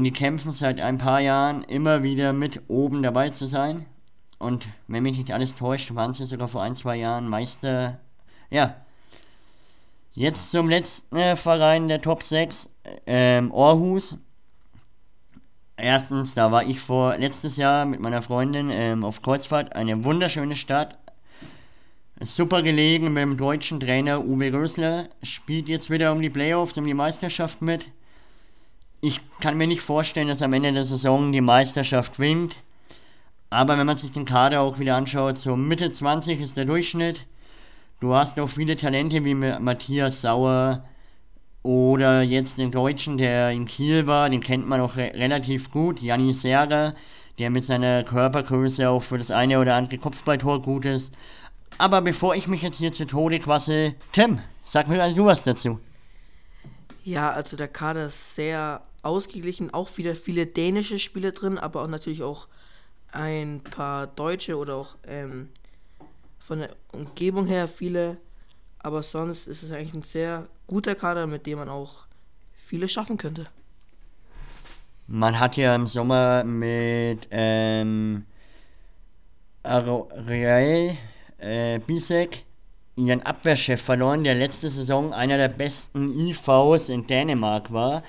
und 0.00 0.04
die 0.04 0.12
kämpfen 0.12 0.52
seit 0.52 0.80
ein 0.80 0.96
paar 0.96 1.20
Jahren 1.20 1.62
immer 1.62 2.02
wieder 2.02 2.32
mit 2.32 2.62
oben 2.68 3.02
dabei 3.02 3.28
zu 3.28 3.46
sein. 3.46 3.84
Und 4.38 4.66
wenn 4.88 5.02
mich 5.02 5.18
nicht 5.18 5.30
alles 5.30 5.54
täuscht, 5.54 5.94
waren 5.94 6.14
sie 6.14 6.24
sogar 6.24 6.48
vor 6.48 6.62
ein, 6.62 6.74
zwei 6.74 6.96
Jahren 6.96 7.28
Meister. 7.28 8.00
Ja. 8.48 8.76
Jetzt 10.14 10.52
zum 10.52 10.70
letzten 10.70 11.14
äh, 11.16 11.36
Verein 11.36 11.88
der 11.88 12.00
Top 12.00 12.22
6, 12.22 12.70
ähm, 13.06 13.52
Aarhus. 13.54 14.16
Erstens, 15.76 16.32
da 16.32 16.50
war 16.50 16.64
ich 16.64 16.80
vor 16.80 17.18
letztes 17.18 17.58
Jahr 17.58 17.84
mit 17.84 18.00
meiner 18.00 18.22
Freundin 18.22 18.70
ähm, 18.70 19.04
auf 19.04 19.20
Kreuzfahrt. 19.20 19.76
Eine 19.76 20.02
wunderschöne 20.02 20.56
Stadt. 20.56 20.96
super 22.24 22.62
gelegen 22.62 23.12
mit 23.12 23.22
dem 23.22 23.36
deutschen 23.36 23.80
Trainer 23.80 24.24
Uwe 24.24 24.50
Rösler, 24.50 25.10
spielt 25.22 25.68
jetzt 25.68 25.90
wieder 25.90 26.10
um 26.10 26.22
die 26.22 26.30
Playoffs, 26.30 26.78
um 26.78 26.86
die 26.86 26.94
Meisterschaft 26.94 27.60
mit. 27.60 27.90
Ich 29.02 29.20
kann 29.40 29.56
mir 29.56 29.66
nicht 29.66 29.80
vorstellen, 29.80 30.28
dass 30.28 30.42
am 30.42 30.52
Ende 30.52 30.72
der 30.72 30.84
Saison 30.84 31.32
die 31.32 31.40
Meisterschaft 31.40 32.18
winnt. 32.18 32.56
Aber 33.48 33.78
wenn 33.78 33.86
man 33.86 33.96
sich 33.96 34.12
den 34.12 34.26
Kader 34.26 34.60
auch 34.60 34.78
wieder 34.78 34.96
anschaut, 34.96 35.38
so 35.38 35.56
Mitte 35.56 35.90
20 35.90 36.40
ist 36.40 36.56
der 36.56 36.66
Durchschnitt. 36.66 37.26
Du 38.00 38.14
hast 38.14 38.38
auch 38.38 38.48
viele 38.48 38.76
Talente 38.76 39.24
wie 39.24 39.34
Matthias 39.34 40.20
Sauer 40.20 40.84
oder 41.62 42.22
jetzt 42.22 42.58
den 42.58 42.70
Deutschen, 42.70 43.18
der 43.18 43.50
in 43.50 43.66
Kiel 43.66 44.06
war, 44.06 44.30
den 44.30 44.40
kennt 44.40 44.66
man 44.66 44.80
auch 44.80 44.96
re 44.96 45.12
relativ 45.14 45.70
gut, 45.70 46.00
Janni 46.00 46.32
Serra, 46.32 46.94
der 47.38 47.50
mit 47.50 47.64
seiner 47.64 48.04
Körpergröße 48.04 48.88
auch 48.88 49.02
für 49.02 49.18
das 49.18 49.30
eine 49.30 49.58
oder 49.58 49.74
andere 49.74 49.98
Kopfballtor 49.98 50.62
gut 50.62 50.84
ist. 50.84 51.12
Aber 51.78 52.00
bevor 52.02 52.34
ich 52.34 52.48
mich 52.48 52.62
jetzt 52.62 52.78
hier 52.78 52.92
zu 52.92 53.06
Tode 53.06 53.38
quasse, 53.38 53.94
Tim, 54.12 54.40
sag 54.62 54.88
mir 54.88 55.02
also 55.02 55.16
du 55.16 55.24
was 55.24 55.42
dazu. 55.42 55.80
Ja, 57.04 57.30
also 57.32 57.56
der 57.56 57.68
Kader 57.68 58.06
ist 58.06 58.34
sehr 58.34 58.82
ausgeglichen, 59.02 59.72
auch 59.72 59.96
wieder 59.96 60.14
viele 60.14 60.46
dänische 60.46 60.98
Spieler 60.98 61.32
drin, 61.32 61.58
aber 61.58 61.82
auch 61.82 61.88
natürlich 61.88 62.22
auch 62.22 62.48
ein 63.12 63.60
paar 63.62 64.06
Deutsche 64.06 64.56
oder 64.56 64.76
auch 64.76 64.96
ähm, 65.06 65.48
von 66.38 66.60
der 66.60 66.70
Umgebung 66.92 67.46
her 67.46 67.68
viele. 67.68 68.18
Aber 68.78 69.02
sonst 69.02 69.46
ist 69.46 69.62
es 69.62 69.72
eigentlich 69.72 69.94
ein 69.94 70.02
sehr 70.02 70.48
guter 70.66 70.94
Kader, 70.94 71.26
mit 71.26 71.46
dem 71.46 71.58
man 71.58 71.68
auch 71.68 72.06
viele 72.54 72.88
schaffen 72.88 73.16
könnte. 73.16 73.46
Man 75.06 75.38
hat 75.38 75.56
ja 75.56 75.74
im 75.74 75.86
Sommer 75.86 76.44
mit 76.44 77.26
ähm, 77.30 78.24
Real 79.64 80.96
äh, 81.38 81.78
Bisek 81.80 82.44
ihren 82.96 83.22
Abwehrchef 83.22 83.80
verloren, 83.80 84.24
der 84.24 84.34
letzte 84.34 84.70
Saison 84.70 85.12
einer 85.12 85.36
der 85.36 85.48
besten 85.48 86.18
IVs 86.18 86.88
in 86.88 87.06
Dänemark 87.06 87.72
war. 87.72 88.02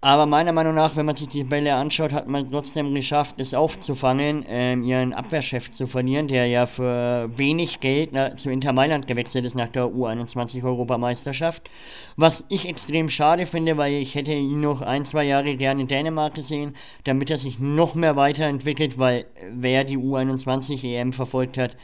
Aber 0.00 0.26
meiner 0.26 0.52
Meinung 0.52 0.76
nach, 0.76 0.94
wenn 0.94 1.06
man 1.06 1.16
sich 1.16 1.28
die 1.28 1.42
Bälle 1.42 1.74
anschaut, 1.74 2.12
hat 2.12 2.28
man 2.28 2.48
trotzdem 2.48 2.94
geschafft, 2.94 3.34
es 3.38 3.52
aufzufangen, 3.52 4.44
ähm, 4.48 4.84
ihren 4.84 5.12
Abwehrchef 5.12 5.72
zu 5.72 5.88
verlieren, 5.88 6.28
der 6.28 6.46
ja 6.46 6.66
für 6.66 7.28
wenig 7.36 7.80
Geld 7.80 8.10
na, 8.12 8.36
zu 8.36 8.48
Inter 8.48 8.72
Mailand 8.72 9.08
gewechselt 9.08 9.44
ist 9.44 9.56
nach 9.56 9.66
der 9.66 9.86
U21-Europameisterschaft. 9.86 11.68
Was 12.14 12.44
ich 12.48 12.68
extrem 12.68 13.08
schade 13.08 13.44
finde, 13.44 13.76
weil 13.76 13.94
ich 13.94 14.14
hätte 14.14 14.32
ihn 14.32 14.60
noch 14.60 14.82
ein, 14.82 15.04
zwei 15.04 15.24
Jahre 15.24 15.56
gerne 15.56 15.80
in 15.80 15.88
Dänemark 15.88 16.34
gesehen, 16.34 16.76
damit 17.02 17.28
er 17.30 17.38
sich 17.38 17.58
noch 17.58 17.96
mehr 17.96 18.14
weiterentwickelt, 18.14 18.98
weil 18.98 19.26
wer 19.50 19.82
die 19.82 19.98
U21-EM 19.98 21.12
verfolgt 21.12 21.58
hat, 21.58 21.76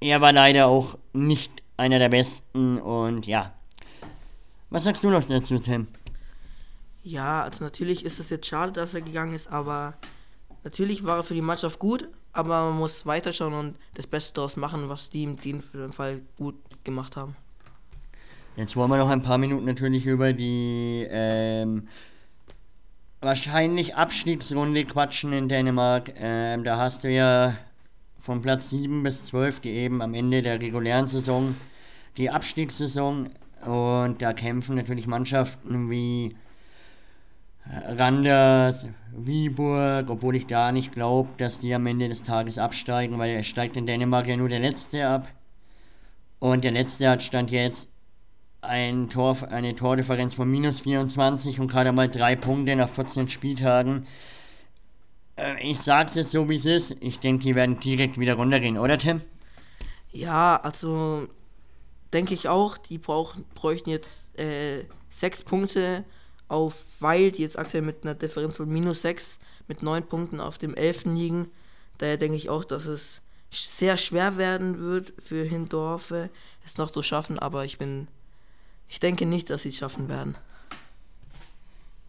er 0.00 0.20
war 0.20 0.32
leider 0.32 0.68
auch 0.68 0.96
nicht 1.12 1.50
einer 1.76 1.98
der 1.98 2.10
Besten 2.10 2.78
und 2.78 3.26
ja. 3.26 3.52
Was 4.70 4.84
sagst 4.84 5.02
du 5.02 5.10
noch 5.10 5.24
dazu, 5.24 5.58
Tim? 5.58 5.88
Ja, 7.02 7.42
also 7.42 7.64
natürlich 7.64 8.04
ist 8.04 8.18
es 8.20 8.30
jetzt 8.30 8.46
schade, 8.46 8.72
dass 8.72 8.94
er 8.94 9.00
gegangen 9.00 9.34
ist, 9.34 9.48
aber 9.48 9.94
natürlich 10.64 11.04
war 11.04 11.18
er 11.18 11.22
für 11.22 11.34
die 11.34 11.40
Mannschaft 11.40 11.78
gut, 11.78 12.08
aber 12.32 12.68
man 12.70 12.78
muss 12.78 13.06
weiterschauen 13.06 13.54
und 13.54 13.76
das 13.94 14.06
Beste 14.06 14.34
daraus 14.34 14.56
machen, 14.56 14.88
was 14.88 15.10
die 15.10 15.22
im 15.22 15.40
Team 15.40 15.60
für 15.60 15.78
den 15.78 15.92
Fall 15.92 16.20
gut 16.36 16.56
gemacht 16.84 17.16
haben. 17.16 17.34
Jetzt 18.56 18.76
wollen 18.76 18.90
wir 18.90 18.98
noch 18.98 19.08
ein 19.08 19.22
paar 19.22 19.38
Minuten 19.38 19.64
natürlich 19.64 20.06
über 20.06 20.32
die 20.32 21.06
ähm, 21.08 21.88
wahrscheinlich 23.20 23.94
Abstiegsrunde 23.94 24.84
quatschen 24.84 25.32
in 25.32 25.48
Dänemark. 25.48 26.12
Ähm, 26.16 26.64
da 26.64 26.76
hast 26.76 27.04
du 27.04 27.10
ja 27.10 27.54
von 28.18 28.42
Platz 28.42 28.70
7 28.70 29.02
bis 29.02 29.24
12, 29.26 29.60
die 29.60 29.70
eben 29.70 30.02
am 30.02 30.12
Ende 30.14 30.42
der 30.42 30.60
regulären 30.60 31.08
Saison 31.08 31.54
die 32.16 32.30
Abstiegssaison 32.30 33.30
und 33.64 34.22
da 34.22 34.32
kämpfen 34.32 34.76
natürlich 34.76 35.06
Mannschaften 35.06 35.90
wie 35.90 36.36
Randers, 37.66 38.86
Wieburg, 39.12 40.10
obwohl 40.10 40.36
ich 40.36 40.46
da 40.46 40.72
nicht 40.72 40.92
glaube, 40.92 41.28
dass 41.36 41.60
die 41.60 41.74
am 41.74 41.86
Ende 41.86 42.08
des 42.08 42.22
Tages 42.22 42.58
absteigen, 42.58 43.18
weil 43.18 43.30
er 43.30 43.42
steigt 43.42 43.76
in 43.76 43.86
Dänemark 43.86 44.26
ja 44.26 44.36
nur 44.36 44.48
der 44.48 44.58
Letzte 44.58 45.06
ab. 45.06 45.28
Und 46.38 46.64
der 46.64 46.72
Letzte 46.72 47.08
hat 47.08 47.22
Stand 47.22 47.50
jetzt 47.50 47.88
ein 48.62 49.08
Tor, 49.08 49.36
eine 49.50 49.74
Tordifferenz 49.74 50.34
von 50.34 50.50
minus 50.50 50.80
24 50.80 51.60
und 51.60 51.68
gerade 51.68 51.92
mal 51.92 52.08
drei 52.08 52.36
Punkte 52.36 52.76
nach 52.76 52.88
14 52.88 53.28
Spieltagen. 53.28 54.06
Äh, 55.36 55.62
ich 55.62 55.78
sag's 55.78 56.14
jetzt 56.14 56.32
so, 56.32 56.48
wie 56.48 56.56
es 56.56 56.64
ist. 56.64 56.96
Ich 57.00 57.20
denke, 57.20 57.44
die 57.44 57.54
werden 57.54 57.78
direkt 57.80 58.18
wieder 58.18 58.34
runtergehen, 58.34 58.78
oder 58.78 58.98
Tim? 58.98 59.20
Ja, 60.12 60.56
also 60.56 61.28
denke 62.12 62.34
ich 62.34 62.48
auch. 62.48 62.78
Die 62.78 62.98
brauchen, 62.98 63.44
bräuchten 63.54 63.90
jetzt 63.90 64.38
äh, 64.38 64.84
sechs 65.08 65.42
Punkte 65.42 66.04
auf 66.50 66.84
Weil, 66.98 67.30
die 67.30 67.42
jetzt 67.42 67.58
aktuell 67.58 67.82
mit 67.82 68.02
einer 68.02 68.14
Differenz 68.14 68.56
von 68.56 68.68
minus 68.68 69.02
6 69.02 69.38
mit 69.68 69.82
9 69.82 70.02
Punkten 70.02 70.40
auf 70.40 70.58
dem 70.58 70.74
11. 70.74 71.04
liegen. 71.04 71.48
Daher 71.98 72.16
denke 72.16 72.36
ich 72.36 72.50
auch, 72.50 72.64
dass 72.64 72.86
es 72.86 73.22
sehr 73.50 73.96
schwer 73.96 74.36
werden 74.36 74.80
wird 74.80 75.12
für 75.18 75.44
Hindorfe, 75.44 76.28
es 76.64 76.76
noch 76.76 76.90
zu 76.90 77.02
schaffen, 77.02 77.38
aber 77.38 77.64
ich 77.64 77.78
bin. 77.78 78.08
Ich 78.88 78.98
denke 78.98 79.26
nicht, 79.26 79.50
dass 79.50 79.62
sie 79.62 79.68
es 79.68 79.76
schaffen 79.76 80.08
werden. 80.08 80.36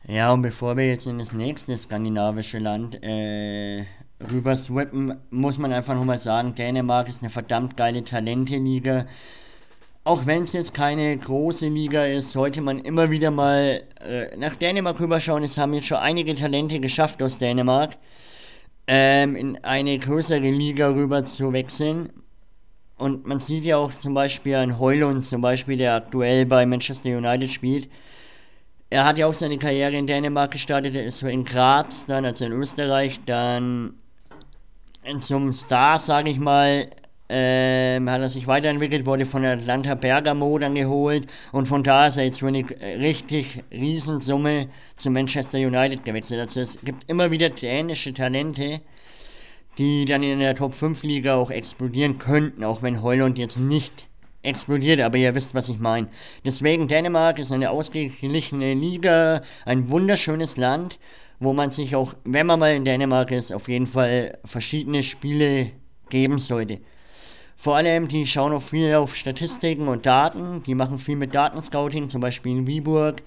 Ja, 0.08 0.34
und 0.34 0.42
bevor 0.42 0.76
wir 0.78 0.88
jetzt 0.88 1.06
in 1.06 1.20
das 1.20 1.32
nächste 1.32 1.78
skandinavische 1.78 2.58
Land 2.58 3.04
äh, 3.04 3.86
rüber 4.32 4.58
swappen, 4.58 5.16
muss 5.30 5.60
man 5.60 5.72
einfach 5.72 5.94
nochmal 5.94 6.20
sagen, 6.20 6.56
Dänemark 6.56 7.08
ist 7.08 7.22
eine 7.22 7.30
verdammt 7.30 7.78
geile 7.78 8.04
Talente-Liga 8.04 9.06
auch 10.04 10.26
wenn 10.26 10.44
es 10.44 10.54
jetzt 10.54 10.74
keine 10.74 11.16
große 11.16 11.68
Liga 11.68 12.06
ist, 12.06 12.32
sollte 12.32 12.62
man 12.62 12.80
immer 12.80 13.12
wieder 13.12 13.30
mal 13.30 13.84
äh, 14.00 14.36
nach 14.38 14.56
Dänemark 14.56 15.00
rüberschauen. 15.00 15.44
Es 15.44 15.58
haben 15.58 15.74
jetzt 15.74 15.88
schon 15.88 15.98
einige 15.98 16.34
Talente 16.34 16.80
geschafft 16.80 17.22
aus 17.22 17.38
Dänemark, 17.38 17.98
ähm, 18.88 19.36
in 19.36 19.64
eine 19.64 20.00
größere 20.00 20.40
Liga 20.40 20.90
rüber 20.90 21.24
zu 21.26 21.54
wechseln. 21.54 22.10
Und 22.98 23.28
man 23.28 23.40
sieht 23.40 23.64
ja 23.64 23.78
auch 23.78 23.94
zum 23.94 24.14
Beispiel 24.14 24.56
an 24.56 24.80
Heulund, 24.80 25.26
zum 25.26 25.42
Beispiel, 25.42 25.78
der 25.78 25.96
aktuell 25.96 26.46
bei 26.46 26.66
Manchester 26.66 27.10
United 27.18 27.52
spielt. 27.52 27.90
Er 28.90 29.06
hat 29.06 29.18
ja 29.18 29.28
auch 29.28 29.34
seine 29.34 29.58
Karriere 29.58 29.96
in 29.96 30.08
Dänemark 30.08 30.52
gestartet, 30.52 30.96
er 30.96 31.06
ist 31.06 31.24
in 31.24 31.46
Graz, 31.46 32.06
dann 32.08 32.26
also 32.26 32.46
in 32.46 32.52
Österreich, 32.52 33.20
dann 33.26 33.94
zum 35.22 35.54
Star, 35.54 35.98
sage 35.98 36.30
ich 36.30 36.40
mal, 36.40 36.90
ähm, 37.34 38.10
hat 38.10 38.22
er 38.22 38.30
sich 38.30 38.46
weiterentwickelt, 38.46 39.06
wurde 39.06 39.26
von 39.26 39.46
Atlanta 39.46 39.96
Bergamo 39.96 40.60
dann 40.60 40.76
geholt 40.76 41.28
und 41.54 41.66
von 41.66 41.82
da 41.82 42.08
ist 42.08 42.18
er 42.18 42.26
jetzt 42.26 42.40
für 42.40 42.48
eine 42.48 42.66
richtig 43.00 43.64
Riesensumme 43.72 44.68
zu 44.98 45.10
Manchester 45.10 45.58
United 45.58 46.04
gewechselt. 46.04 46.42
Also 46.42 46.60
es 46.60 46.78
gibt 46.84 47.10
immer 47.10 47.32
wieder 47.32 47.50
dänische 47.50 48.14
Talente, 48.14 48.82
die 49.78 50.04
dann 50.04 50.24
in 50.24 50.40
der 50.40 50.56
Top 50.56 50.74
5 50.74 51.04
Liga 51.04 51.36
auch 51.36 51.52
explodieren 51.52 52.18
könnten, 52.18 52.66
auch 52.66 52.82
wenn 52.82 53.02
Heuland 53.02 53.38
jetzt 53.38 53.58
nicht 53.58 54.08
explodiert, 54.44 55.00
aber 55.00 55.18
ihr 55.18 55.34
wisst, 55.34 55.56
was 55.56 55.70
ich 55.70 55.80
meine. 55.80 56.08
Deswegen 56.44 56.88
Dänemark 56.90 57.40
ist 57.40 57.52
eine 57.52 57.70
ausgeglichene 57.70 58.74
Liga, 58.74 59.42
ein 59.66 59.90
wunderschönes 59.90 60.58
Land, 60.58 61.00
wo 61.40 61.54
man 61.54 61.72
sich 61.72 61.96
auch, 61.96 62.14
wenn 62.26 62.48
man 62.48 62.60
mal 62.60 62.76
in 62.76 62.84
Dänemark 62.84 63.32
ist, 63.32 63.54
auf 63.54 63.70
jeden 63.70 63.88
Fall 63.88 64.38
verschiedene 64.44 65.04
Spiele 65.04 65.72
geben 66.10 66.38
sollte. 66.38 66.80
Vor 67.62 67.76
allem, 67.76 68.08
die 68.08 68.26
schauen 68.26 68.54
auch 68.54 68.64
viel 68.64 68.96
auf 68.96 69.16
Statistiken 69.16 69.88
und 69.88 70.08
Daten. 70.08 70.64
Die 70.64 70.74
machen 70.74 70.98
viel 70.98 71.16
mit 71.16 71.36
Datenscouting, 71.36 72.10
zum 72.10 72.20
Beispiel 72.20 72.58
in 72.58 72.66
Viburg. 72.66 73.22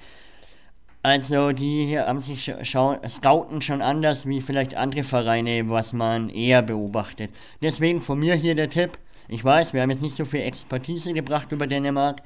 Also 1.04 1.52
die 1.52 1.86
hier 1.86 2.08
haben 2.08 2.18
sich 2.18 2.52
schauen, 2.62 2.98
scouten 3.08 3.62
schon 3.62 3.80
anders 3.80 4.26
wie 4.26 4.40
vielleicht 4.40 4.74
andere 4.74 5.04
Vereine, 5.04 5.70
was 5.70 5.92
man 5.92 6.30
eher 6.30 6.62
beobachtet. 6.62 7.30
Deswegen 7.62 8.00
von 8.00 8.18
mir 8.18 8.34
hier 8.34 8.56
der 8.56 8.68
Tipp. 8.68 8.98
Ich 9.28 9.44
weiß, 9.44 9.72
wir 9.72 9.82
haben 9.82 9.90
jetzt 9.90 10.02
nicht 10.02 10.16
so 10.16 10.24
viel 10.24 10.40
Expertise 10.40 11.12
gebracht 11.12 11.52
über 11.52 11.68
Dänemark. 11.68 12.20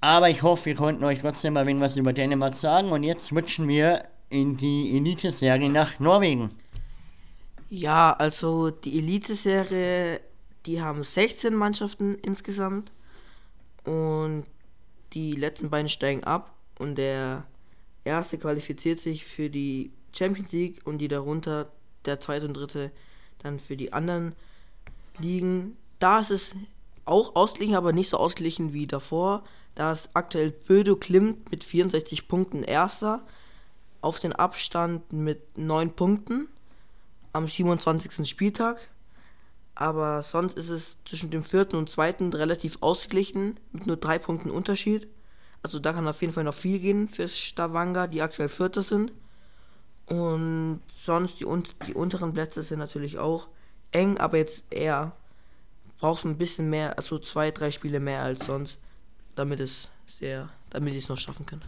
Aber 0.00 0.30
ich 0.30 0.42
hoffe, 0.42 0.64
wir 0.64 0.76
konnten 0.76 1.04
euch 1.04 1.18
trotzdem 1.18 1.52
mal 1.52 1.66
was 1.78 1.98
über 1.98 2.14
Dänemark 2.14 2.56
sagen. 2.56 2.90
Und 2.90 3.02
jetzt 3.02 3.26
switchen 3.26 3.68
wir 3.68 4.02
in 4.30 4.56
die 4.56 4.96
Elite-Serie 4.96 5.68
nach 5.68 6.00
Norwegen. 6.00 6.48
Ja, 7.68 8.14
also 8.14 8.70
die 8.70 8.96
Elite-Serie 8.96 10.31
die 10.66 10.80
haben 10.80 11.04
16 11.04 11.54
Mannschaften 11.54 12.16
insgesamt 12.16 12.92
und 13.84 14.44
die 15.12 15.32
letzten 15.32 15.70
beiden 15.70 15.88
steigen 15.88 16.24
ab 16.24 16.54
und 16.78 16.96
der 16.96 17.44
erste 18.04 18.38
qualifiziert 18.38 18.98
sich 18.98 19.24
für 19.24 19.50
die 19.50 19.92
Champions 20.16 20.52
League 20.52 20.80
und 20.84 20.98
die 20.98 21.08
darunter, 21.08 21.70
der 22.04 22.20
zweite 22.20 22.46
und 22.46 22.54
dritte, 22.54 22.90
dann 23.38 23.58
für 23.58 23.76
die 23.76 23.92
anderen 23.92 24.34
Ligen. 25.18 25.76
Da 25.98 26.20
ist 26.20 26.30
es 26.30 26.52
auch 27.04 27.34
ausgeglichen, 27.34 27.76
aber 27.76 27.92
nicht 27.92 28.08
so 28.08 28.16
ausgeglichen 28.16 28.72
wie 28.72 28.86
davor. 28.86 29.44
Da 29.74 29.92
ist 29.92 30.10
aktuell 30.14 30.50
Bödo 30.50 30.96
Klimt 30.96 31.50
mit 31.50 31.64
64 31.64 32.28
Punkten 32.28 32.62
erster 32.62 33.24
auf 34.00 34.18
den 34.18 34.32
Abstand 34.32 35.12
mit 35.12 35.56
9 35.56 35.94
Punkten 35.94 36.48
am 37.32 37.48
27. 37.48 38.28
Spieltag. 38.28 38.88
Aber 39.74 40.22
sonst 40.22 40.56
ist 40.56 40.68
es 40.68 40.98
zwischen 41.04 41.30
dem 41.30 41.42
vierten 41.42 41.76
und 41.76 41.88
zweiten 41.88 42.32
relativ 42.32 42.78
ausgeglichen, 42.80 43.58
mit 43.72 43.86
nur 43.86 43.96
drei 43.96 44.18
Punkten 44.18 44.50
Unterschied. 44.50 45.08
Also 45.62 45.78
da 45.78 45.92
kann 45.92 46.06
auf 46.08 46.20
jeden 46.20 46.32
Fall 46.32 46.44
noch 46.44 46.54
viel 46.54 46.78
gehen 46.78 47.08
für 47.08 47.28
Stavanger, 47.28 48.08
die 48.08 48.22
aktuell 48.22 48.48
Vierter 48.48 48.82
sind. 48.82 49.12
Und 50.06 50.80
sonst 50.88 51.40
die, 51.40 51.46
die 51.86 51.94
unteren 51.94 52.32
Plätze 52.32 52.62
sind 52.62 52.80
natürlich 52.80 53.18
auch 53.18 53.48
eng, 53.92 54.18
aber 54.18 54.38
jetzt 54.38 54.64
eher 54.70 55.16
braucht 55.98 56.24
ein 56.24 56.36
bisschen 56.36 56.68
mehr, 56.68 56.96
also 56.98 57.18
zwei, 57.18 57.50
drei 57.50 57.70
Spiele 57.70 58.00
mehr 58.00 58.22
als 58.22 58.46
sonst, 58.46 58.78
damit 59.36 59.60
es 59.60 59.90
sehr, 60.06 60.48
damit 60.70 60.92
sie 60.92 60.98
es 60.98 61.08
noch 61.08 61.18
schaffen 61.18 61.46
können. 61.46 61.62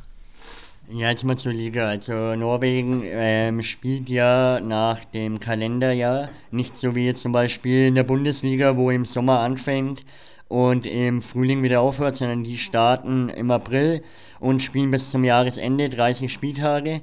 Ja, 0.90 1.08
jetzt 1.08 1.24
mal 1.24 1.36
zur 1.36 1.54
Liga. 1.54 1.88
Also 1.88 2.36
Norwegen 2.36 3.04
ähm, 3.06 3.62
spielt 3.62 4.10
ja 4.10 4.60
nach 4.60 5.02
dem 5.06 5.40
Kalenderjahr, 5.40 6.28
nicht 6.50 6.76
so 6.76 6.94
wie 6.94 7.06
jetzt 7.06 7.22
zum 7.22 7.32
Beispiel 7.32 7.88
in 7.88 7.94
der 7.94 8.02
Bundesliga, 8.02 8.76
wo 8.76 8.90
im 8.90 9.06
Sommer 9.06 9.40
anfängt 9.40 10.04
und 10.48 10.84
im 10.84 11.22
Frühling 11.22 11.62
wieder 11.62 11.80
aufhört, 11.80 12.16
sondern 12.16 12.44
die 12.44 12.58
starten 12.58 13.30
im 13.30 13.50
April 13.50 14.02
und 14.40 14.62
spielen 14.62 14.90
bis 14.90 15.10
zum 15.10 15.24
Jahresende 15.24 15.88
30 15.88 16.30
Spieltage. 16.30 17.00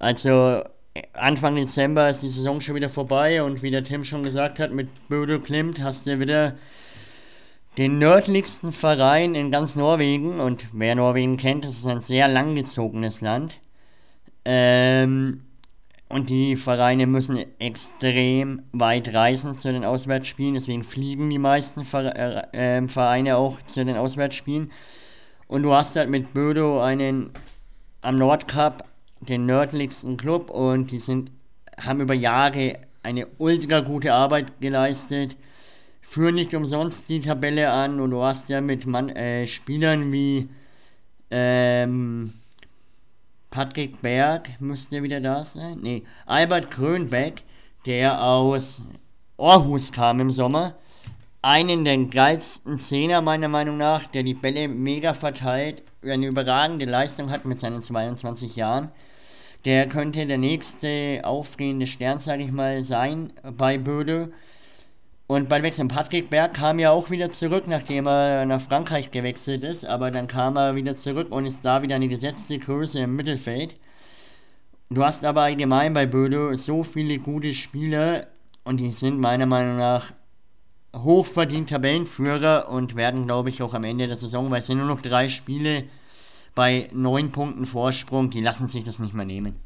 Also 0.00 0.60
Anfang 1.12 1.54
Dezember 1.54 2.08
ist 2.08 2.22
die 2.22 2.28
Saison 2.28 2.60
schon 2.60 2.74
wieder 2.74 2.88
vorbei 2.88 3.44
und 3.44 3.62
wie 3.62 3.70
der 3.70 3.84
Tim 3.84 4.02
schon 4.02 4.24
gesagt 4.24 4.58
hat, 4.58 4.72
mit 4.72 4.88
Bödo 5.08 5.38
Klimt 5.38 5.80
hast 5.80 6.08
du 6.08 6.18
wieder 6.18 6.54
den 7.78 7.98
nördlichsten 7.98 8.72
Verein 8.72 9.34
in 9.34 9.50
ganz 9.50 9.76
Norwegen 9.76 10.40
und 10.40 10.66
wer 10.72 10.94
Norwegen 10.94 11.36
kennt, 11.36 11.64
das 11.64 11.78
ist 11.78 11.86
ein 11.86 12.02
sehr 12.02 12.28
langgezogenes 12.28 13.20
Land. 13.20 13.60
Ähm, 14.44 15.44
und 16.08 16.28
die 16.28 16.56
Vereine 16.56 17.06
müssen 17.06 17.38
extrem 17.58 18.62
weit 18.72 19.14
reisen 19.14 19.56
zu 19.56 19.72
den 19.72 19.84
Auswärtsspielen, 19.84 20.54
deswegen 20.54 20.84
fliegen 20.84 21.30
die 21.30 21.38
meisten 21.38 21.86
Vereine, 21.86 22.52
äh, 22.52 22.86
Vereine 22.86 23.38
auch 23.38 23.62
zu 23.62 23.84
den 23.84 23.96
Auswärtsspielen. 23.96 24.70
Und 25.46 25.62
du 25.62 25.72
hast 25.72 25.96
halt 25.96 26.10
mit 26.10 26.34
Bödo 26.34 26.82
einen 26.82 27.30
am 28.02 28.18
Nordcup 28.18 28.84
den 29.20 29.46
nördlichsten 29.46 30.16
Club 30.16 30.50
und 30.50 30.90
die 30.90 30.98
sind, 30.98 31.30
haben 31.80 32.00
über 32.00 32.14
Jahre 32.14 32.78
eine 33.02 33.26
ultra 33.38 33.80
gute 33.80 34.12
Arbeit 34.12 34.60
geleistet, 34.60 35.36
führen 36.12 36.34
nicht 36.34 36.54
umsonst 36.54 37.08
die 37.08 37.20
Tabelle 37.20 37.70
an 37.70 37.98
und 37.98 38.10
du 38.10 38.22
hast 38.22 38.50
ja 38.50 38.60
mit 38.60 38.84
Mann, 38.84 39.08
äh, 39.08 39.46
Spielern 39.46 40.12
wie 40.12 40.46
ähm, 41.30 42.34
Patrick 43.48 44.02
Berg 44.02 44.60
müsste 44.60 45.02
wieder 45.02 45.22
da 45.22 45.42
sein. 45.42 45.78
Nee, 45.80 46.02
Albert 46.26 46.70
Krönbeck, 46.70 47.44
der 47.86 48.22
aus 48.22 48.82
Aarhus 49.38 49.90
kam 49.90 50.20
im 50.20 50.30
Sommer. 50.30 50.74
Einen 51.40 51.86
der 51.86 51.96
geilsten 51.96 52.78
Zehner 52.78 53.22
meiner 53.22 53.48
Meinung 53.48 53.78
nach, 53.78 54.06
der 54.06 54.22
die 54.22 54.34
Bälle 54.34 54.68
mega 54.68 55.14
verteilt, 55.14 55.82
eine 56.04 56.26
überragende 56.26 56.84
Leistung 56.84 57.30
hat 57.30 57.46
mit 57.46 57.58
seinen 57.58 57.80
22 57.80 58.56
Jahren. 58.56 58.90
Der 59.64 59.88
könnte 59.88 60.26
der 60.26 60.36
nächste 60.36 61.22
aufgehende 61.24 61.86
Stern, 61.86 62.18
sage 62.18 62.42
ich 62.42 62.52
mal, 62.52 62.84
sein 62.84 63.32
bei 63.56 63.78
Böde. 63.78 64.30
Und 65.32 65.48
bei 65.48 65.62
Wechsel 65.62 65.88
Patrick 65.88 66.28
Berg 66.28 66.52
kam 66.52 66.78
ja 66.78 66.90
auch 66.90 67.08
wieder 67.08 67.32
zurück, 67.32 67.64
nachdem 67.66 68.06
er 68.06 68.44
nach 68.44 68.60
Frankreich 68.60 69.12
gewechselt 69.12 69.64
ist. 69.64 69.86
Aber 69.86 70.10
dann 70.10 70.26
kam 70.26 70.58
er 70.58 70.76
wieder 70.76 70.94
zurück 70.94 71.28
und 71.30 71.46
ist 71.46 71.64
da 71.64 71.80
wieder 71.80 71.94
eine 71.94 72.08
gesetzte 72.08 72.58
Größe 72.58 72.98
im 72.98 73.16
Mittelfeld. 73.16 73.76
Du 74.90 75.02
hast 75.02 75.24
aber 75.24 75.40
allgemein 75.40 75.94
bei 75.94 76.04
Böde 76.04 76.58
so 76.58 76.84
viele 76.84 77.18
gute 77.18 77.54
Spieler 77.54 78.26
und 78.64 78.76
die 78.76 78.90
sind 78.90 79.20
meiner 79.20 79.46
Meinung 79.46 79.78
nach 79.78 80.12
hochverdient 80.94 81.70
Tabellenführer 81.70 82.68
und 82.68 82.94
werden, 82.94 83.24
glaube 83.24 83.48
ich, 83.48 83.62
auch 83.62 83.72
am 83.72 83.84
Ende 83.84 84.08
der 84.08 84.18
Saison, 84.18 84.50
weil 84.50 84.60
es 84.60 84.66
sind 84.66 84.76
nur 84.76 84.86
noch 84.86 85.00
drei 85.00 85.30
Spiele, 85.30 85.84
bei 86.54 86.90
9 86.92 87.32
Punkten 87.32 87.64
Vorsprung, 87.64 88.28
die 88.28 88.42
lassen 88.42 88.68
sich 88.68 88.84
das 88.84 88.98
nicht 88.98 89.14
mehr 89.14 89.24
nehmen. 89.24 89.56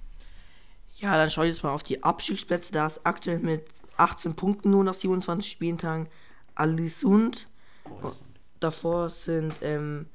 Ja, 0.98 1.16
dann 1.16 1.28
schau 1.28 1.42
ich 1.42 1.48
jetzt 1.48 1.64
mal 1.64 1.72
auf 1.72 1.82
die 1.82 2.04
Abstiegsplätze. 2.04 2.70
Da 2.70 2.86
ist 2.86 3.00
aktuell 3.02 3.40
mit 3.40 3.64
18 3.96 4.34
Punkten 4.34 4.70
nur 4.70 4.84
nach 4.84 4.94
27 4.94 5.50
Spieltagen 5.50 6.08
Alisund. 6.54 7.48
Davor 8.60 9.10
sind 9.10 9.54
ähm, 9.62 10.06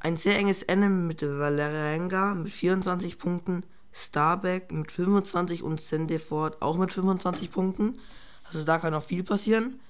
ein 0.00 0.16
sehr 0.16 0.38
enges 0.38 0.62
Ende 0.62 0.88
mit 0.88 1.22
Valerenga 1.22 2.34
mit 2.34 2.52
24 2.52 3.18
Punkten, 3.18 3.64
Starbeck 3.92 4.70
mit 4.72 4.92
25 4.92 5.62
und 5.62 5.80
Sendeford 5.80 6.62
auch 6.62 6.76
mit 6.76 6.92
25 6.92 7.50
Punkten. 7.50 7.98
Also 8.44 8.64
da 8.64 8.78
kann 8.78 8.92
noch 8.92 9.02
viel 9.02 9.24
passieren. 9.24 9.80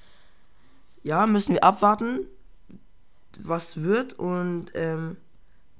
Ja, 1.03 1.27
müssen 1.27 1.55
wir 1.55 1.65
abwarten, 1.65 2.21
was 3.39 3.83
wird 3.83 4.15
und 4.15 4.73
ähm, 4.75 5.17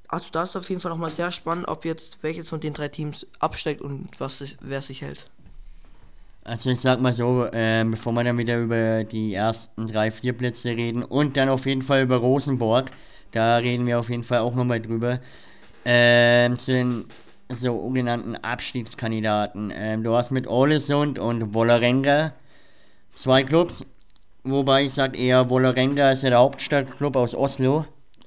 also 0.09 0.29
da 0.33 0.45
ist 0.45 0.57
auf 0.57 0.69
jeden 0.69 0.81
Fall 0.81 0.91
nochmal 0.91 1.11
sehr 1.11 1.31
spannend, 1.31 1.69
ob 1.69 1.85
jetzt 1.85 2.23
welches 2.23 2.49
von 2.49 2.61
den 2.61 2.73
drei 2.73 2.89
Teams 2.89 3.27
absteigt 3.41 3.83
und 3.83 4.09
was 4.21 4.57
wer 4.61 4.81
sich 4.81 5.03
hält. 5.03 5.31
Also 6.45 6.71
ich 6.71 6.81
sag 6.81 7.01
mal 7.01 7.13
so, 7.13 7.47
äh, 7.53 7.85
bevor 7.85 8.13
wir 8.13 8.25
dann 8.25 8.39
wieder 8.39 8.59
über 8.59 9.05
die 9.05 9.35
ersten 9.35 9.87
drei, 9.87 10.11
vier 10.11 10.33
Plätze 10.33 10.71
reden 10.71 11.03
und 11.03 11.37
dann 11.37 11.49
auf 11.49 11.67
jeden 11.67 11.83
Fall 11.83 12.03
über 12.03 12.17
Rosenborg, 12.17 12.91
da 13.33 13.57
reden 13.59 13.87
wir 13.87 14.01
auf 14.01 14.09
jeden 14.09 14.25
Fall 14.25 14.39
auch 14.39 14.55
nochmal 14.55 14.81
drüber, 14.81 15.21
äh, 15.85 16.51
zu 16.55 16.73
den 16.73 17.05
sogenannten 17.51 18.37
Abstiegskandidaten. 18.37 19.73
Ähm, 19.75 20.03
du 20.03 20.15
hast 20.15 20.31
mit 20.31 20.47
Ålesund 20.47 21.19
und 21.19 21.55
Vålerenga 21.55 22.33
zwei 23.11 23.43
Clubs, 23.43 23.85
wobei 24.45 24.85
ich 24.85 24.95
sag 24.95 25.19
eher 25.19 25.51
Vålerenga 25.51 26.13
ist 26.13 26.23
ja 26.23 26.31
der 26.31 26.39
Hauptstadtclub 26.39 27.17
aus 27.17 27.35
Oslo, 27.35 27.85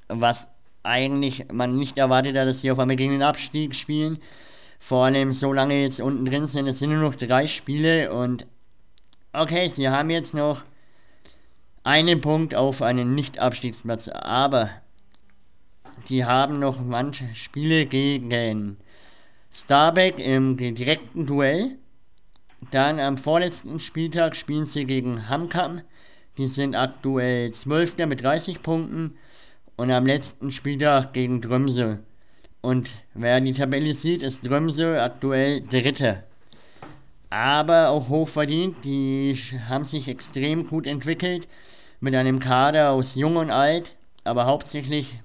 was 0.08 0.48
eigentlich 0.84 1.46
man 1.52 1.76
nicht 1.76 1.98
erwartet 1.98 2.38
hat, 2.38 2.48
dass 2.48 2.62
sie 2.62 2.72
auf 2.72 2.80
einmal 2.80 2.96
gegen 2.96 3.14
den 3.14 3.24
Abstieg 3.24 3.76
spielen. 3.76 4.20
Vor 4.84 5.06
allem 5.06 5.32
so 5.32 5.54
lange 5.54 5.80
jetzt 5.80 6.02
unten 6.02 6.26
drin 6.26 6.48
sind, 6.48 6.66
es 6.68 6.80
sind 6.80 6.90
nur 6.90 7.00
noch 7.00 7.16
drei 7.16 7.46
Spiele 7.46 8.12
und 8.12 8.48
okay, 9.32 9.68
sie 9.68 9.88
haben 9.88 10.10
jetzt 10.10 10.34
noch 10.34 10.64
einen 11.84 12.20
Punkt 12.20 12.56
auf 12.56 12.82
einen 12.82 13.14
Nicht-Abstiegsplatz, 13.14 14.08
aber 14.08 14.72
sie 16.06 16.26
haben 16.26 16.58
noch 16.58 16.80
manche 16.80 17.34
Spiele 17.36 17.86
gegen 17.86 18.78
Starbeck 19.54 20.18
im 20.18 20.58
direkten 20.58 21.28
Duell. 21.28 21.78
Dann 22.72 23.00
am 23.00 23.18
vorletzten 23.18 23.80
Spieltag 23.80 24.36
spielen 24.36 24.66
sie 24.66 24.86
gegen 24.86 25.30
Hamkam. 25.30 25.82
Die 26.40 26.48
sind 26.48 26.76
aktuell 26.76 27.52
12. 27.52 27.98
mit 28.08 28.24
30 28.24 28.64
Punkten 28.64 29.16
und 29.76 29.92
am 29.92 30.08
letzten 30.08 30.52
Spieltag 30.52 31.14
gegen 31.14 31.40
Drömse. 31.40 32.00
Und 32.62 32.90
wer 33.16 33.42
die 33.42 33.54
Tabelle 33.54 33.94
sieht, 33.96 34.22
ist 34.22 34.48
Drömse 34.48 35.02
aktuell 35.02 35.62
Dritte. 35.62 36.24
Aber 37.32 37.90
auch 37.90 38.10
hochverdient, 38.10 38.84
die 38.84 39.36
haben 39.68 39.84
sich 39.84 40.08
extrem 40.08 40.68
gut 40.68 40.86
entwickelt 40.86 41.48
mit 42.00 42.16
einem 42.16 42.40
Kader 42.40 42.92
aus 42.92 43.16
Jung 43.16 43.38
und 43.38 43.52
Alt, 43.52 43.96
aber 44.24 44.46
hauptsächlich 44.46 45.20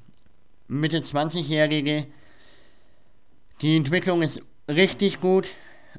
Mitte 0.68 1.01
20-Jährige. 1.01 2.07
Die 3.61 3.77
Entwicklung 3.77 4.22
ist 4.22 4.40
richtig 4.68 5.20
gut 5.20 5.49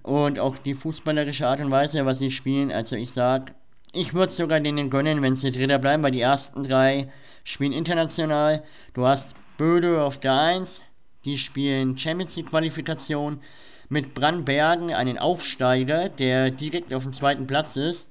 und 0.04 0.40
auch 0.40 0.58
die 0.58 0.74
fußballerische 0.74 1.48
Art 1.48 1.60
und 1.60 1.72
Weise, 1.72 2.06
was 2.06 2.20
sie 2.20 2.32
spielen. 2.32 2.72
Also 2.72 2.96
ich 2.96 3.12
sag, 3.12 3.54
ich 3.94 4.14
würde 4.14 4.32
sogar 4.32 4.60
denen 4.60 4.90
gönnen, 4.90 5.22
wenn 5.22 5.36
sie 5.36 5.52
Dritter 5.52 5.80
bleiben, 5.80 6.04
weil 6.04 6.12
die 6.12 6.22
ersten 6.22 6.64
drei 6.64 7.12
spielen 7.44 7.74
international. 7.74 8.64
Du 8.94 9.06
hast 9.06 9.36
Böde 9.58 10.04
auf 10.04 10.20
der 10.20 10.40
1, 10.40 10.82
die 11.28 11.38
spielen 11.38 11.98
Champions 11.98 12.38
League 12.38 12.50
Qualifikation 12.50 13.42
mit 13.90 14.14
Brandbergen, 14.14 14.94
einen 14.94 15.18
Aufsteiger, 15.18 16.08
der 16.08 16.52
direkt 16.52 16.94
auf 16.94 17.04
dem 17.04 17.12
zweiten 17.12 17.48
Platz 17.48 17.76
ist. 17.76 18.08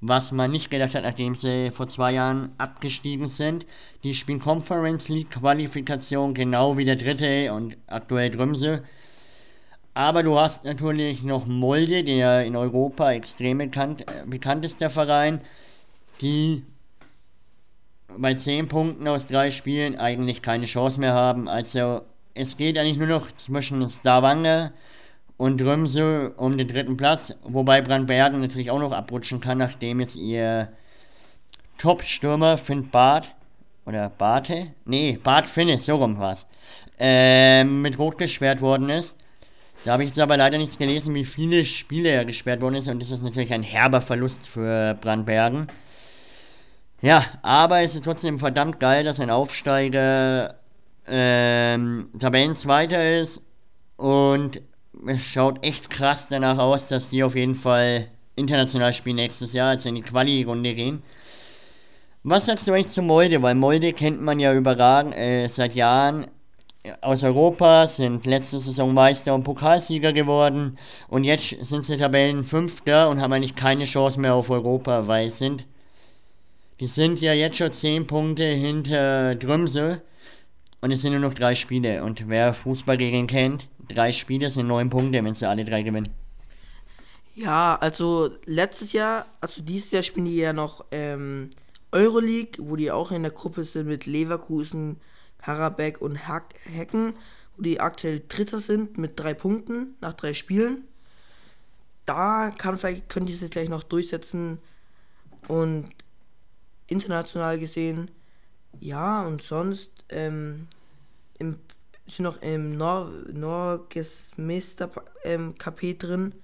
Was 0.00 0.30
man 0.30 0.52
nicht 0.52 0.70
gedacht 0.70 0.94
hat, 0.94 1.02
nachdem 1.02 1.34
sie 1.34 1.70
vor 1.72 1.88
zwei 1.88 2.12
Jahren 2.12 2.52
abgestiegen 2.58 3.28
sind. 3.28 3.66
Die 4.04 4.14
spielen 4.14 4.38
Conference 4.38 5.08
League 5.08 5.30
Qualifikation, 5.30 6.34
genau 6.34 6.76
wie 6.76 6.84
der 6.84 6.96
dritte 6.96 7.52
und 7.52 7.76
aktuell 7.88 8.30
Drümse. 8.30 8.82
Aber 9.94 10.22
du 10.22 10.38
hast 10.38 10.64
natürlich 10.64 11.24
noch 11.24 11.46
Molde, 11.46 12.04
der 12.04 12.44
in 12.44 12.54
Europa 12.54 13.12
extrem 13.12 13.58
bekannt, 13.58 14.02
äh, 14.02 14.24
bekannt 14.24 14.64
ist, 14.64 14.80
der 14.80 14.90
Verein, 14.90 15.40
die 16.20 16.64
bei 18.18 18.34
10 18.34 18.68
Punkten 18.68 19.08
aus 19.08 19.26
drei 19.26 19.50
Spielen 19.50 19.96
eigentlich 19.96 20.42
keine 20.42 20.66
Chance 20.66 21.00
mehr 21.00 21.14
haben. 21.14 21.48
Also 21.48 22.02
es 22.34 22.56
geht 22.56 22.78
eigentlich 22.78 22.98
nur 22.98 23.08
noch 23.08 23.30
zwischen 23.32 23.88
Stavanger 23.90 24.72
und 25.36 25.60
Römse 25.62 26.32
um 26.36 26.56
den 26.56 26.68
dritten 26.68 26.96
Platz, 26.96 27.34
wobei 27.42 27.82
Brandbergen 27.82 28.40
natürlich 28.40 28.70
auch 28.70 28.78
noch 28.78 28.92
abrutschen 28.92 29.40
kann, 29.40 29.58
nachdem 29.58 30.00
jetzt 30.00 30.16
ihr 30.16 30.72
Top-Stürmer 31.78 32.58
Finn 32.58 32.90
Barth 32.90 33.34
oder 33.86 34.10
Barte, 34.10 34.68
nee, 34.84 35.18
Bart 35.22 35.46
Finnis, 35.46 35.86
so 35.86 35.96
rum 35.96 36.18
war's, 36.18 36.46
äh, 36.98 37.64
mit 37.64 37.98
Rot 37.98 38.18
gesperrt 38.18 38.60
worden 38.60 38.88
ist. 38.88 39.16
Da 39.84 39.92
habe 39.92 40.04
ich 40.04 40.10
jetzt 40.10 40.20
aber 40.20 40.36
leider 40.36 40.58
nichts 40.58 40.78
gelesen, 40.78 41.14
wie 41.14 41.24
viele 41.24 41.64
Spiele 41.64 42.10
er 42.10 42.24
gesperrt 42.24 42.60
worden 42.60 42.76
ist 42.76 42.88
und 42.88 43.02
das 43.02 43.10
ist 43.10 43.22
natürlich 43.22 43.52
ein 43.52 43.64
herber 43.64 44.00
Verlust 44.00 44.46
für 44.46 44.94
Brandbergen. 45.00 45.66
Ja, 47.00 47.24
aber 47.42 47.80
es 47.80 47.96
ist 47.96 48.04
trotzdem 48.04 48.38
verdammt 48.38 48.78
geil, 48.78 49.02
dass 49.02 49.18
ein 49.18 49.30
Aufsteiger 49.30 50.54
ähm, 51.06 52.08
Tabellenzweiter 52.18 53.20
ist 53.20 53.40
und 53.96 54.60
es 55.06 55.24
schaut 55.24 55.64
echt 55.64 55.90
krass 55.90 56.28
danach 56.30 56.58
aus, 56.58 56.88
dass 56.88 57.10
die 57.10 57.24
auf 57.24 57.34
jeden 57.34 57.54
Fall 57.54 58.08
international 58.36 58.92
spielen 58.92 59.16
nächstes 59.16 59.52
Jahr, 59.52 59.70
also 59.70 59.88
in 59.88 59.96
die 59.96 60.02
Quali-Runde 60.02 60.74
gehen. 60.74 61.02
Was 62.24 62.46
sagst 62.46 62.68
du 62.68 62.72
eigentlich 62.72 62.88
zu 62.88 63.02
Molde? 63.02 63.42
Weil 63.42 63.54
Molde 63.54 63.92
kennt 63.92 64.22
man 64.22 64.38
ja 64.38 64.54
überragend 64.54 65.16
äh, 65.16 65.48
seit 65.48 65.74
Jahren 65.74 66.26
aus 67.00 67.22
Europa, 67.22 67.86
sind 67.86 68.26
letzte 68.26 68.58
Saison 68.58 68.92
Meister 68.92 69.34
und 69.34 69.44
Pokalsieger 69.44 70.12
geworden 70.12 70.78
und 71.08 71.24
jetzt 71.24 71.56
sind 71.64 71.86
sie 71.86 71.96
Tabellenfünfter 71.96 73.08
und 73.08 73.20
haben 73.20 73.32
eigentlich 73.32 73.54
keine 73.54 73.84
Chance 73.84 74.20
mehr 74.20 74.34
auf 74.34 74.50
Europa, 74.50 75.06
weil 75.06 75.30
sind 75.30 75.66
die 76.80 76.86
sind 76.88 77.20
ja 77.20 77.32
jetzt 77.32 77.58
schon 77.58 77.72
10 77.72 78.08
Punkte 78.08 78.44
hinter 78.44 79.36
Drümsel 79.36 80.02
und 80.82 80.90
es 80.90 81.00
sind 81.00 81.12
nur 81.12 81.20
noch 81.20 81.34
drei 81.34 81.54
Spiele. 81.54 82.04
Und 82.04 82.28
wer 82.28 82.52
Fußballregeln 82.52 83.28
kennt, 83.28 83.68
drei 83.88 84.12
Spiele 84.12 84.50
sind 84.50 84.66
neun 84.66 84.90
Punkte, 84.90 85.24
wenn 85.24 85.34
sie 85.34 85.48
alle 85.48 85.64
drei 85.64 85.82
gewinnen. 85.82 86.08
Ja, 87.34 87.78
also 87.80 88.36
letztes 88.44 88.92
Jahr, 88.92 89.24
also 89.40 89.62
dieses 89.62 89.92
Jahr 89.92 90.02
spielen 90.02 90.26
die 90.26 90.36
ja 90.36 90.52
noch 90.52 90.84
ähm, 90.90 91.50
Euroleague, 91.92 92.58
wo 92.58 92.76
die 92.76 92.90
auch 92.90 93.10
in 93.12 93.22
der 93.22 93.30
Gruppe 93.30 93.64
sind 93.64 93.86
mit 93.86 94.06
Leverkusen, 94.06 95.00
Karabakh 95.38 95.98
und 96.00 96.16
Hecken, 96.16 97.14
wo 97.56 97.62
die 97.62 97.80
aktuell 97.80 98.20
Dritter 98.28 98.58
sind 98.58 98.98
mit 98.98 99.18
drei 99.18 99.34
Punkten 99.34 99.94
nach 100.00 100.14
drei 100.14 100.34
Spielen. 100.34 100.84
Da 102.06 102.50
kann 102.50 102.76
vielleicht 102.76 103.08
können 103.08 103.26
die 103.26 103.32
sich 103.32 103.50
gleich 103.50 103.68
noch 103.68 103.84
durchsetzen 103.84 104.58
und 105.46 105.88
international 106.88 107.58
gesehen, 107.60 108.10
ja, 108.80 109.24
und 109.24 109.42
sonst 109.42 109.91
ähm, 110.12 110.66
im, 111.38 111.58
noch 112.18 112.40
im 112.42 112.76
Nor 112.76 113.10
Norgesmeister 113.32 114.90
ähm, 115.24 115.54
KP 115.56 115.94
drin, 115.94 116.34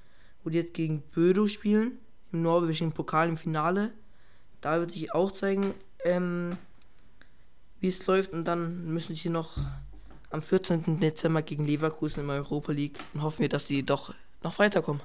wo 0.42 0.50
die 0.50 0.58
jetzt 0.58 0.74
gegen 0.74 1.02
Bödo 1.02 1.46
spielen, 1.46 1.98
im 2.32 2.42
norwegischen 2.42 2.92
Pokal 2.92 3.28
im 3.28 3.36
Finale. 3.36 3.92
Da 4.60 4.78
würde 4.78 4.94
ich 4.94 5.12
auch 5.14 5.30
zeigen, 5.30 5.74
ähm, 6.04 6.56
wie 7.80 7.88
es 7.88 8.06
läuft 8.06 8.32
und 8.32 8.44
dann 8.44 8.86
müssen 8.92 9.14
sie 9.14 9.28
noch 9.28 9.56
am 10.30 10.42
14. 10.42 11.00
Dezember 11.00 11.42
gegen 11.42 11.66
Leverkusen 11.66 12.24
in 12.24 12.30
Europa 12.30 12.72
League 12.72 12.98
und 13.14 13.22
hoffen 13.22 13.40
wir, 13.42 13.48
dass 13.48 13.66
sie 13.66 13.82
doch 13.82 14.14
noch 14.42 14.58
weiterkommen. 14.58 15.02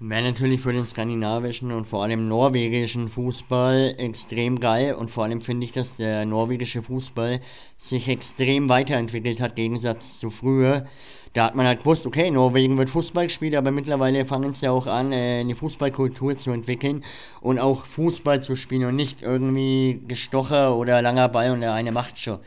Wäre 0.00 0.22
natürlich 0.22 0.60
für 0.60 0.72
den 0.72 0.86
skandinavischen 0.86 1.72
und 1.72 1.84
vor 1.84 2.04
allem 2.04 2.28
norwegischen 2.28 3.08
Fußball 3.08 3.96
extrem 3.98 4.60
geil 4.60 4.94
und 4.94 5.10
vor 5.10 5.24
allem 5.24 5.40
finde 5.40 5.64
ich, 5.64 5.72
dass 5.72 5.96
der 5.96 6.24
norwegische 6.24 6.82
Fußball 6.82 7.40
sich 7.78 8.06
extrem 8.06 8.68
weiterentwickelt 8.68 9.40
hat, 9.40 9.50
im 9.50 9.56
Gegensatz 9.56 10.20
zu 10.20 10.30
früher. 10.30 10.86
Da 11.32 11.46
hat 11.46 11.56
man 11.56 11.66
halt 11.66 11.80
gewusst, 11.80 12.06
okay, 12.06 12.30
Norwegen 12.30 12.78
wird 12.78 12.90
Fußball 12.90 13.24
gespielt, 13.24 13.56
aber 13.56 13.72
mittlerweile 13.72 14.24
fangen 14.24 14.54
sie 14.54 14.68
auch 14.68 14.86
an, 14.86 15.10
äh, 15.10 15.40
eine 15.40 15.56
Fußballkultur 15.56 16.38
zu 16.38 16.52
entwickeln 16.52 17.04
und 17.40 17.58
auch 17.58 17.84
Fußball 17.84 18.40
zu 18.40 18.54
spielen 18.54 18.84
und 18.84 18.94
nicht 18.94 19.22
irgendwie 19.22 20.00
Gestocher 20.06 20.76
oder 20.76 21.02
langer 21.02 21.28
Ball 21.28 21.50
und 21.50 21.60
der 21.60 21.74
eine 21.74 21.90
macht 21.90 22.20
schon. 22.20 22.38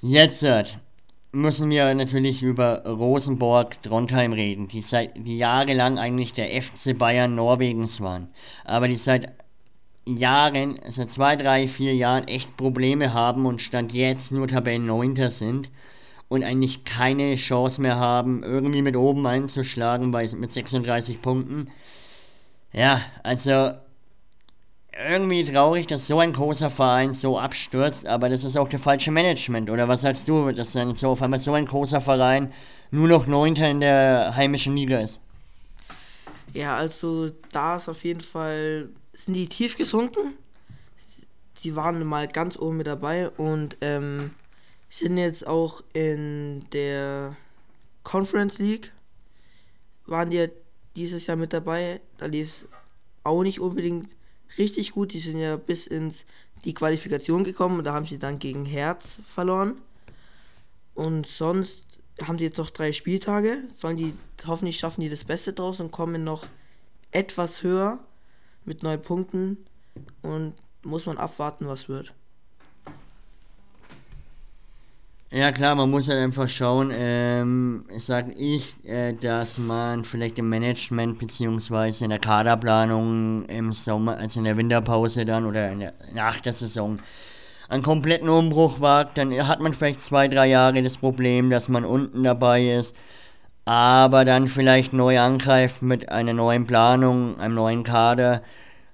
Jetzt, 0.00 0.42
müssen 1.32 1.70
wir 1.70 1.94
natürlich 1.94 2.42
über 2.42 2.84
Rosenborg 2.86 3.82
Trondheim 3.82 4.32
reden, 4.32 4.68
die 4.68 4.80
seit 4.80 5.16
die 5.16 5.38
jahrelang 5.38 5.98
eigentlich 5.98 6.32
der 6.32 6.48
FC 6.60 6.96
Bayern 6.98 7.34
Norwegens 7.34 8.00
waren, 8.00 8.28
aber 8.64 8.88
die 8.88 8.96
seit 8.96 9.32
Jahren, 10.06 10.80
seit 10.88 11.10
zwei, 11.10 11.36
drei, 11.36 11.68
vier 11.68 11.94
Jahren 11.94 12.26
echt 12.26 12.56
Probleme 12.56 13.14
haben 13.14 13.46
und 13.46 13.60
stand 13.60 13.92
jetzt 13.92 14.32
nur 14.32 14.48
Tabellenneunter 14.48 15.30
sind 15.30 15.70
und 16.28 16.42
eigentlich 16.42 16.84
keine 16.84 17.36
Chance 17.36 17.80
mehr 17.80 17.96
haben, 17.96 18.42
irgendwie 18.42 18.82
mit 18.82 18.96
oben 18.96 19.26
einzuschlagen 19.26 20.10
bei, 20.10 20.28
mit 20.36 20.50
36 20.50 21.22
Punkten. 21.22 21.68
Ja, 22.72 23.00
also 23.22 23.72
irgendwie 24.92 25.44
traurig, 25.44 25.86
dass 25.86 26.06
so 26.06 26.18
ein 26.18 26.32
großer 26.32 26.70
Verein 26.70 27.14
so 27.14 27.38
abstürzt, 27.38 28.06
aber 28.06 28.28
das 28.28 28.44
ist 28.44 28.56
auch 28.56 28.68
der 28.68 28.78
falsche 28.78 29.10
Management. 29.10 29.70
Oder 29.70 29.88
was 29.88 30.02
sagst 30.02 30.28
du, 30.28 30.50
dass 30.52 30.72
dann 30.72 30.94
so 30.96 31.10
auf 31.10 31.22
einmal 31.22 31.40
so 31.40 31.52
ein 31.52 31.66
großer 31.66 32.00
Verein 32.00 32.52
nur 32.90 33.08
noch 33.08 33.26
Neunter 33.26 33.70
in 33.70 33.80
der 33.80 34.34
heimischen 34.34 34.74
Liga 34.76 34.98
ist? 34.98 35.20
Ja, 36.52 36.76
also 36.76 37.30
da 37.52 37.76
ist 37.76 37.88
auf 37.88 38.04
jeden 38.04 38.20
Fall, 38.20 38.88
sind 39.12 39.34
die 39.34 39.48
tief 39.48 39.76
gesunken. 39.76 40.34
Sie 41.54 41.76
waren 41.76 42.04
mal 42.04 42.26
ganz 42.26 42.58
oben 42.58 42.78
mit 42.78 42.86
dabei 42.86 43.28
und 43.30 43.76
ähm, 43.82 44.32
sind 44.88 45.18
jetzt 45.18 45.46
auch 45.46 45.82
in 45.92 46.64
der 46.72 47.36
Conference 48.02 48.58
League. 48.58 48.92
Waren 50.06 50.30
die 50.30 50.48
dieses 50.96 51.26
Jahr 51.26 51.36
mit 51.36 51.52
dabei. 51.52 52.00
Da 52.16 52.26
lief 52.26 52.48
es 52.48 52.68
auch 53.22 53.42
nicht 53.42 53.60
unbedingt 53.60 54.08
richtig 54.60 54.92
gut. 54.92 55.12
Die 55.12 55.18
sind 55.18 55.40
ja 55.40 55.56
bis 55.56 55.86
ins 55.86 56.24
die 56.64 56.74
Qualifikation 56.74 57.42
gekommen 57.42 57.78
und 57.78 57.84
da 57.84 57.94
haben 57.94 58.06
sie 58.06 58.18
dann 58.18 58.38
gegen 58.38 58.64
Herz 58.64 59.20
verloren. 59.26 59.80
Und 60.94 61.26
sonst 61.26 61.84
haben 62.22 62.38
sie 62.38 62.44
jetzt 62.44 62.58
noch 62.58 62.70
drei 62.70 62.92
Spieltage. 62.92 63.62
Sollen 63.76 63.96
die, 63.96 64.14
hoffentlich 64.46 64.78
schaffen 64.78 65.00
die 65.00 65.08
das 65.08 65.24
Beste 65.24 65.52
draus 65.52 65.80
und 65.80 65.90
kommen 65.90 66.22
noch 66.22 66.46
etwas 67.10 67.62
höher 67.62 67.98
mit 68.64 68.82
neun 68.82 69.00
Punkten. 69.00 69.56
Und 70.22 70.54
muss 70.82 71.06
man 71.06 71.18
abwarten, 71.18 71.66
was 71.66 71.88
wird. 71.88 72.12
Ja 75.32 75.52
klar, 75.52 75.76
man 75.76 75.88
muss 75.90 76.08
halt 76.08 76.18
einfach 76.18 76.48
schauen, 76.48 76.90
ähm, 76.92 77.84
sag 77.96 78.36
ich, 78.36 78.84
äh, 78.84 79.12
dass 79.12 79.58
man 79.58 80.04
vielleicht 80.04 80.40
im 80.40 80.48
Management 80.48 81.20
beziehungsweise 81.20 82.02
in 82.02 82.10
der 82.10 82.18
Kaderplanung 82.18 83.44
im 83.44 83.70
Sommer, 83.72 84.16
also 84.18 84.40
in 84.40 84.44
der 84.46 84.56
Winterpause 84.56 85.24
dann 85.24 85.46
oder 85.46 85.72
der, 85.72 85.92
nach 86.14 86.40
der 86.40 86.52
Saison 86.52 86.98
einen 87.68 87.84
kompletten 87.84 88.28
Umbruch 88.28 88.80
wagt, 88.80 89.18
dann 89.18 89.32
hat 89.46 89.60
man 89.60 89.72
vielleicht 89.72 90.02
zwei, 90.02 90.26
drei 90.26 90.48
Jahre 90.48 90.82
das 90.82 90.98
Problem, 90.98 91.48
dass 91.50 91.68
man 91.68 91.84
unten 91.84 92.24
dabei 92.24 92.66
ist, 92.66 92.96
aber 93.64 94.24
dann 94.24 94.48
vielleicht 94.48 94.92
neu 94.92 95.20
angreift 95.20 95.82
mit 95.82 96.10
einer 96.10 96.32
neuen 96.32 96.66
Planung, 96.66 97.38
einem 97.38 97.54
neuen 97.54 97.84
Kader, 97.84 98.42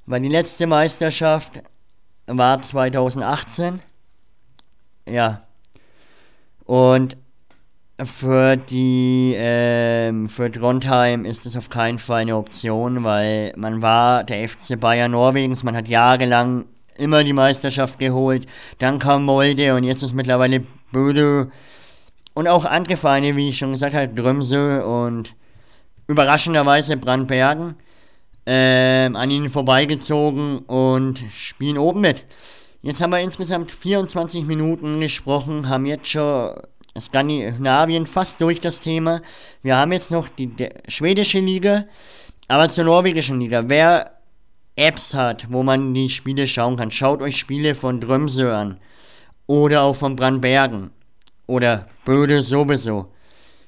weil 0.04 0.20
die 0.20 0.28
letzte 0.28 0.66
Meisterschaft 0.66 1.62
war 2.26 2.60
2018. 2.60 3.80
Ja, 5.08 5.45
und 6.66 7.16
für 8.04 8.56
die, 8.56 9.34
ähm, 9.38 10.28
für 10.28 10.52
Trondheim 10.52 11.24
ist 11.24 11.46
das 11.46 11.56
auf 11.56 11.70
keinen 11.70 11.98
Fall 11.98 12.22
eine 12.22 12.36
Option, 12.36 13.04
weil 13.04 13.52
man 13.56 13.80
war 13.80 14.22
der 14.22 14.46
FC 14.46 14.78
Bayern 14.78 15.12
Norwegens, 15.12 15.64
man 15.64 15.76
hat 15.76 15.88
jahrelang 15.88 16.66
immer 16.98 17.24
die 17.24 17.32
Meisterschaft 17.32 17.98
geholt, 17.98 18.46
dann 18.78 18.98
kam 18.98 19.24
Molde 19.24 19.74
und 19.74 19.84
jetzt 19.84 20.02
ist 20.02 20.12
mittlerweile 20.12 20.64
Böde 20.92 21.50
und 22.34 22.48
auch 22.48 22.66
andere 22.66 22.96
Vereine, 22.96 23.34
wie 23.34 23.48
ich 23.48 23.58
schon 23.58 23.72
gesagt 23.72 23.94
habe, 23.94 24.08
Drömse 24.08 24.84
und 24.86 25.34
überraschenderweise 26.06 26.98
Brandbergen 26.98 27.76
ähm, 28.44 29.16
an 29.16 29.30
ihnen 29.30 29.48
vorbeigezogen 29.48 30.58
und 30.58 31.18
spielen 31.32 31.78
oben 31.78 32.02
mit. 32.02 32.26
Jetzt 32.86 33.00
haben 33.00 33.10
wir 33.10 33.18
insgesamt 33.18 33.72
24 33.72 34.44
Minuten 34.44 35.00
gesprochen, 35.00 35.68
haben 35.68 35.86
jetzt 35.86 36.06
schon 36.06 36.52
Skandinavien 36.96 38.06
fast 38.06 38.40
durch 38.40 38.60
das 38.60 38.78
Thema. 38.78 39.22
Wir 39.60 39.76
haben 39.76 39.90
jetzt 39.90 40.12
noch 40.12 40.28
die 40.28 40.52
schwedische 40.86 41.40
Liga, 41.40 41.86
aber 42.46 42.68
zur 42.68 42.84
norwegischen 42.84 43.40
Liga. 43.40 43.64
Wer 43.66 44.12
Apps 44.76 45.14
hat, 45.14 45.48
wo 45.50 45.64
man 45.64 45.94
die 45.94 46.08
Spiele 46.08 46.46
schauen 46.46 46.76
kann, 46.76 46.92
schaut 46.92 47.22
euch 47.22 47.38
Spiele 47.38 47.74
von 47.74 48.00
Drömsö 48.00 48.52
an. 48.52 48.78
Oder 49.48 49.82
auch 49.82 49.96
von 49.96 50.14
Brandbergen. 50.14 50.92
Oder 51.48 51.88
Böde 52.04 52.40
sowieso. 52.44 53.10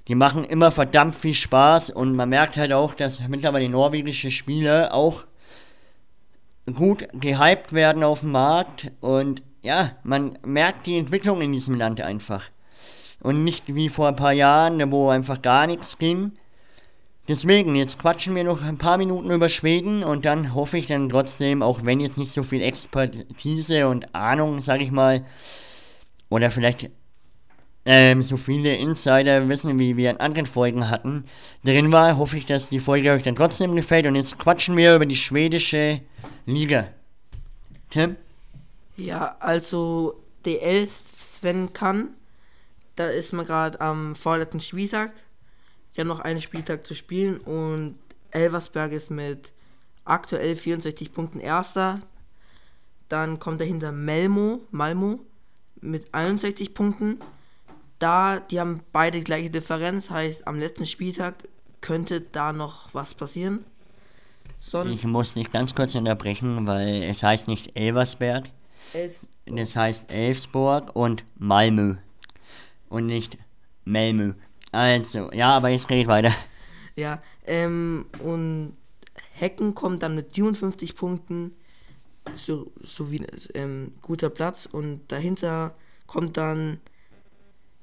Die 0.07 0.15
machen 0.15 0.45
immer 0.45 0.71
verdammt 0.71 1.17
viel 1.17 1.35
Spaß 1.35 1.91
und 1.91 2.15
man 2.15 2.29
merkt 2.29 2.57
halt 2.57 2.73
auch, 2.73 2.95
dass 2.95 3.19
mittlerweile 3.27 3.69
norwegische 3.69 4.31
Spieler 4.31 4.95
auch 4.95 5.25
gut 6.75 7.09
gehypt 7.13 7.73
werden 7.73 8.05
auf 8.05 8.21
dem 8.21 8.33
Markt 8.33 8.91
und 9.01 9.43
ja, 9.63 9.91
man 10.03 10.39
merkt 10.45 10.87
die 10.87 10.99
Entwicklung 10.99 11.41
in 11.41 11.53
diesem 11.53 11.75
Land 11.75 12.01
einfach. 12.01 12.45
Und 13.21 13.43
nicht 13.43 13.75
wie 13.75 13.89
vor 13.89 14.09
ein 14.09 14.17
paar 14.17 14.33
Jahren, 14.33 14.93
wo 14.93 15.09
einfach 15.09 15.43
gar 15.43 15.67
nichts 15.67 15.99
ging. 15.99 16.33
Deswegen, 17.27 17.75
jetzt 17.75 17.99
quatschen 17.99 18.35
wir 18.35 18.45
noch 18.45 18.63
ein 18.63 18.79
paar 18.79 18.97
Minuten 18.97 19.31
über 19.31 19.49
Schweden 19.49 20.03
und 20.03 20.25
dann 20.25 20.55
hoffe 20.55 20.79
ich 20.79 20.87
dann 20.87 21.09
trotzdem, 21.09 21.63
auch 21.63 21.81
wenn 21.85 22.01
jetzt 22.01 22.17
nicht 22.17 22.33
so 22.33 22.43
viel 22.43 22.63
Expertise 22.63 23.89
und 23.89 24.15
Ahnung, 24.15 24.61
sag 24.61 24.81
ich 24.81 24.91
mal, 24.91 25.25
oder 26.31 26.51
vielleicht 26.51 26.91
ähm, 27.91 28.21
so 28.21 28.37
viele 28.37 28.77
Insider 28.77 29.49
wissen, 29.49 29.79
wie 29.79 29.97
wir 29.97 30.11
in 30.11 30.19
anderen 30.19 30.45
Folgen 30.45 30.91
hatten, 30.91 31.25
drin 31.65 31.91
war, 31.91 32.19
hoffe 32.19 32.37
ich, 32.37 32.45
dass 32.45 32.69
die 32.69 32.81
Folge 32.81 33.11
euch 33.13 33.23
dann 33.23 33.35
trotzdem 33.35 33.75
gefällt 33.75 34.07
und 34.07 34.15
jetzt 34.15 34.39
quatschen 34.39 34.77
wir 34.77 34.95
über 34.95 35.07
die 35.07 35.17
schwedische 35.17 36.03
Liga. 36.45 36.89
Tim? 37.89 38.17
Ja, 38.99 39.37
also 39.41 40.23
DL 40.45 40.87
Sven 40.87 41.73
kann, 41.73 42.11
da 42.95 43.07
ist 43.07 43.33
man 43.33 43.47
gerade 43.47 43.81
am 43.81 44.15
vorletzten 44.15 44.61
Spieltag. 44.61 45.15
Haben 45.97 46.09
noch 46.09 46.21
einen 46.21 46.43
Spieltag 46.43 46.85
zu 46.85 46.95
spielen 46.95 47.39
und 47.39 47.99
Elversberg 48.31 48.93
ist 48.93 49.11
mit 49.11 49.53
aktuell 50.05 50.57
64 50.57 51.13
Punkten 51.13 51.41
erster. 51.41 52.01
Dann 53.09 53.39
kommt 53.39 53.63
dahinter 53.63 53.93
Melmo, 53.93 54.61
Malmo 54.71 55.21
mit 55.81 56.13
61 56.13 56.75
Punkten. 56.75 57.19
Da, 57.99 58.41
die 58.41 58.61
haben 58.61 58.81
beide 58.93 59.21
gleiche 59.21 59.51
Differenz, 59.51 60.11
heißt 60.11 60.47
am 60.47 60.59
letzten 60.59 60.87
Spieltag 60.87 61.35
könnte 61.81 62.21
da 62.21 62.53
noch 62.53 62.95
was 62.95 63.15
passieren. 63.15 63.65
Sonst 64.59 64.91
ich 64.91 65.05
muss 65.05 65.35
dich 65.35 65.53
ganz 65.53 65.75
kurz 65.75 65.95
unterbrechen, 65.95 66.67
weil 66.67 67.03
es 67.05 67.23
heißt 67.23 67.49
nicht 67.49 67.79
Elversberg. 67.79 68.45
Elfsborg. 68.93 69.59
Es 69.59 69.77
heißt 69.77 70.11
Elfsborg 70.11 70.95
und 70.95 71.25
Malmö. 71.37 71.97
Und 72.89 73.07
nicht 73.07 73.39
Melmö. 73.85 74.35
Also, 74.73 75.31
ja, 75.33 75.57
aber 75.57 75.69
jetzt 75.69 75.89
rede 75.91 76.03
ich 76.03 76.07
weiter. 76.07 76.33
Ja, 76.97 77.23
ähm, 77.47 78.07
und 78.19 78.77
Hecken 79.33 79.75
kommt 79.75 80.03
dann 80.03 80.15
mit 80.15 80.35
57 80.35 80.97
Punkten 80.97 81.55
so, 82.35 82.71
so 82.83 83.11
wie 83.11 83.25
ähm, 83.55 83.93
guter 84.03 84.31
Platz 84.31 84.67
und 84.71 85.01
dahinter 85.09 85.75
kommt 86.07 86.37
dann 86.37 86.81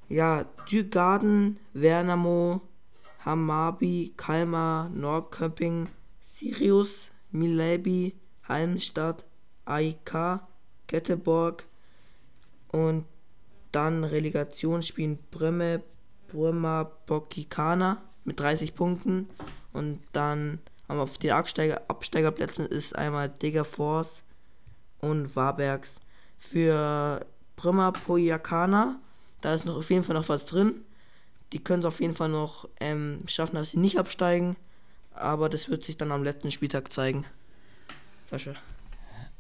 ja 0.09 0.45
Dürgarden, 0.69 1.59
Wernamo, 1.73 2.61
Hamabi, 3.23 4.13
Kalmar, 4.17 4.89
Norrköping, 4.89 5.87
Sirius, 6.21 7.11
Milebi, 7.31 8.13
Halmstadt, 8.47 9.25
AIK, 9.65 10.39
Göteborg 10.87 11.65
und 12.71 13.05
dann 13.71 14.03
Relegation 14.03 14.81
spielen 14.81 15.17
Brömme, 15.31 15.81
Brömer, 16.27 16.91
Bokikana 17.05 18.01
mit 18.23 18.39
30 18.39 18.75
Punkten 18.75 19.27
und 19.73 19.99
dann 20.13 20.59
auf 20.87 21.17
den 21.17 21.31
Absteiger, 21.31 21.81
Absteigerplätzen 21.87 22.65
ist 22.67 22.95
einmal 22.95 23.33
Force 23.63 24.23
und 25.01 25.35
Warbergs. 25.35 25.99
Für 26.37 27.25
Brömer 27.55 27.91
Pojakana, 27.91 28.99
da 29.41 29.53
ist 29.53 29.65
noch 29.65 29.77
auf 29.77 29.89
jeden 29.89 30.03
Fall 30.03 30.15
noch 30.15 30.29
was 30.29 30.45
drin. 30.45 30.81
Die 31.53 31.63
können 31.63 31.81
es 31.81 31.85
auf 31.85 32.01
jeden 32.01 32.15
Fall 32.15 32.29
noch 32.29 32.67
ähm, 32.79 33.19
schaffen, 33.27 33.55
dass 33.55 33.71
sie 33.71 33.77
nicht 33.77 33.99
absteigen. 33.99 34.55
Aber 35.13 35.49
das 35.49 35.69
wird 35.69 35.85
sich 35.85 35.97
dann 35.97 36.11
am 36.11 36.23
letzten 36.23 36.51
Spieltag 36.51 36.91
zeigen. 36.91 37.25
Sascha. 38.29 38.53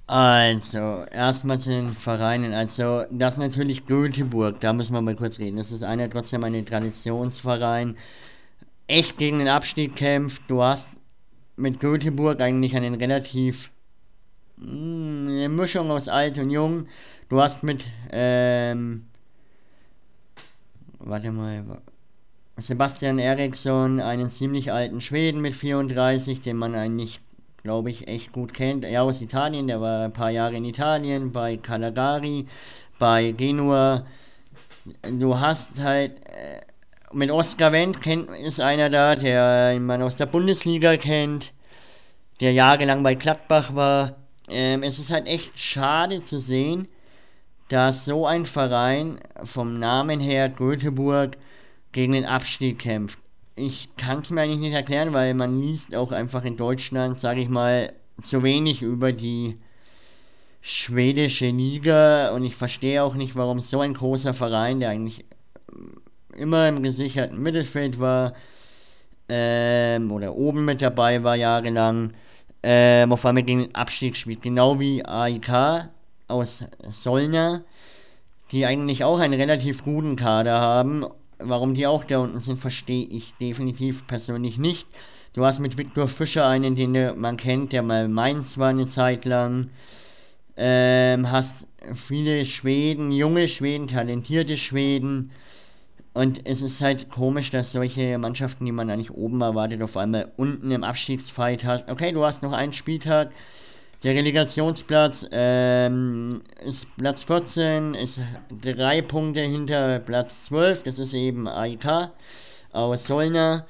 Also, 0.07 1.03
erstmal 1.11 1.59
zu 1.59 1.69
den 1.69 1.93
Vereinen. 1.93 2.53
Also, 2.53 3.05
das 3.09 3.33
ist 3.33 3.39
natürlich 3.39 3.87
Göteborg, 3.87 4.59
da 4.59 4.71
müssen 4.71 4.93
wir 4.93 5.01
mal 5.01 5.15
kurz 5.15 5.39
reden. 5.39 5.57
Das 5.57 5.71
ist 5.71 5.83
einer 5.83 6.09
trotzdem 6.09 6.43
ein 6.43 6.65
Traditionsverein. 6.65 7.97
Echt 8.87 9.17
gegen 9.17 9.39
den 9.39 9.47
Abstieg 9.47 9.95
kämpft. 9.95 10.43
Du 10.47 10.61
hast 10.61 10.89
mit 11.55 11.79
Göteborg 11.79 12.39
eigentlich 12.39 12.75
einen 12.75 12.95
relativ 12.95 13.71
hm, 14.59 15.27
eine 15.27 15.49
Mischung 15.49 15.89
aus 15.91 16.07
alt 16.07 16.37
und 16.37 16.49
jung. 16.51 16.87
Du 17.29 17.41
hast 17.41 17.63
mit, 17.63 17.83
ähm, 18.11 19.07
warte 21.05 21.31
mal, 21.31 21.63
Sebastian 22.57 23.19
Eriksson, 23.19 23.99
einen 23.99 24.29
ziemlich 24.29 24.71
alten 24.71 25.01
Schweden 25.01 25.41
mit 25.41 25.55
34, 25.55 26.41
den 26.41 26.57
man 26.57 26.75
eigentlich, 26.75 27.19
glaube 27.63 27.89
ich, 27.89 28.07
echt 28.07 28.31
gut 28.31 28.53
kennt. 28.53 28.85
Er 28.85 29.03
aus 29.03 29.21
Italien, 29.21 29.67
der 29.67 29.81
war 29.81 30.05
ein 30.05 30.13
paar 30.13 30.31
Jahre 30.31 30.55
in 30.55 30.65
Italien, 30.65 31.31
bei 31.31 31.57
Calagari, 31.57 32.45
bei 32.99 33.31
Genua. 33.31 34.05
Du 35.03 35.39
hast 35.39 35.81
halt, 35.81 36.19
äh, 36.29 36.61
mit 37.13 37.31
Oskar 37.31 37.71
Wendt 37.71 38.01
kennt, 38.01 38.29
ist 38.29 38.59
einer 38.59 38.89
da, 38.89 39.15
der 39.15 39.79
man 39.79 40.01
aus 40.01 40.17
der 40.17 40.25
Bundesliga 40.25 40.97
kennt, 40.97 41.53
der 42.41 42.53
jahrelang 42.53 43.03
bei 43.03 43.15
Gladbach 43.15 43.75
war 43.75 44.15
ähm, 44.47 44.83
es 44.83 44.99
ist 44.99 45.11
halt 45.11 45.27
echt 45.27 45.57
schade 45.57 46.21
zu 46.21 46.39
sehen, 46.39 46.87
dass 47.69 48.05
so 48.05 48.25
ein 48.25 48.45
Verein 48.45 49.19
vom 49.43 49.79
Namen 49.79 50.19
her 50.19 50.49
Göteborg 50.49 51.37
gegen 51.91 52.13
den 52.13 52.25
Abstieg 52.25 52.79
kämpft. 52.79 53.19
Ich 53.55 53.89
kann 53.95 54.19
es 54.19 54.29
mir 54.29 54.41
eigentlich 54.41 54.59
nicht 54.59 54.73
erklären, 54.73 55.13
weil 55.13 55.33
man 55.33 55.61
liest 55.61 55.95
auch 55.95 56.11
einfach 56.11 56.43
in 56.43 56.57
Deutschland, 56.57 57.17
sage 57.17 57.41
ich 57.41 57.49
mal, 57.49 57.93
zu 58.21 58.43
wenig 58.43 58.81
über 58.81 59.11
die 59.13 59.57
schwedische 60.61 61.49
Liga 61.49 62.31
und 62.31 62.43
ich 62.43 62.55
verstehe 62.55 63.03
auch 63.03 63.15
nicht, 63.15 63.35
warum 63.35 63.59
so 63.59 63.81
ein 63.81 63.93
großer 63.93 64.33
Verein, 64.33 64.79
der 64.79 64.89
eigentlich 64.89 65.25
immer 66.35 66.67
im 66.67 66.83
gesicherten 66.83 67.41
Mittelfeld 67.41 67.99
war 67.99 68.33
ähm, 69.29 70.11
oder 70.11 70.35
oben 70.35 70.65
mit 70.65 70.81
dabei 70.81 71.23
war 71.23 71.35
jahrelang, 71.35 72.13
ähm, 72.63 73.11
auf 73.11 73.25
einmal 73.25 73.43
gegen 73.43 73.61
den 73.61 73.75
Abstieg 73.75 74.15
spielt. 74.15 74.41
Genau 74.41 74.79
wie 74.79 75.05
AIK 75.05 75.89
aus 76.27 76.63
Solna, 76.83 77.63
die 78.51 78.65
eigentlich 78.65 79.03
auch 79.03 79.19
einen 79.19 79.39
relativ 79.39 79.83
guten 79.83 80.15
Kader 80.15 80.59
haben. 80.59 81.05
Warum 81.39 81.73
die 81.73 81.87
auch 81.87 82.03
da 82.03 82.19
unten 82.19 82.39
sind, 82.39 82.57
verstehe 82.57 83.05
ich 83.05 83.33
definitiv 83.39 84.07
persönlich 84.07 84.57
nicht. 84.57 84.87
Du 85.33 85.45
hast 85.45 85.59
mit 85.59 85.77
Viktor 85.77 86.07
Fischer 86.07 86.47
einen, 86.47 86.75
den 86.75 87.19
man 87.19 87.35
kennt, 87.35 87.73
der 87.73 87.83
mal 87.83 88.07
Mainz 88.07 88.57
war 88.57 88.69
eine 88.69 88.85
Zeit 88.85 89.25
lang. 89.25 89.69
Ähm, 90.55 91.29
hast 91.29 91.67
viele 91.93 92.45
Schweden, 92.45 93.11
junge 93.11 93.49
Schweden, 93.49 93.87
talentierte 93.87 94.55
Schweden. 94.55 95.31
Und 96.13 96.47
es 96.47 96.61
ist 96.61 96.79
halt 96.79 97.09
komisch, 97.09 97.51
dass 97.51 97.73
solche 97.73 98.17
Mannschaften, 98.17 98.65
die 98.65 98.71
man 98.71 98.89
eigentlich 98.89 99.11
oben 99.11 99.41
erwartet, 99.41 99.81
auf 99.81 99.97
einmal 99.97 100.31
unten 100.37 100.71
im 100.71 100.85
Abstiegsfight 100.85 101.65
hat. 101.65 101.91
Okay, 101.91 102.13
du 102.13 102.23
hast 102.23 102.41
noch 102.41 102.53
einen 102.53 102.71
Spieltag. 102.71 103.31
Der 104.05 104.13
Relegationsplatz 104.13 105.25
ähm, 105.31 106.43
ist 106.63 106.85
Platz 106.95 107.23
14, 107.23 107.95
ist 107.95 108.19
drei 108.61 109.01
Punkte 109.01 109.41
hinter 109.41 109.97
Platz 109.97 110.45
12. 110.45 110.83
Das 110.83 110.99
ist 110.99 111.13
eben 111.15 111.47
AIK 111.47 112.11
aus 112.71 113.07
Solna. 113.07 113.65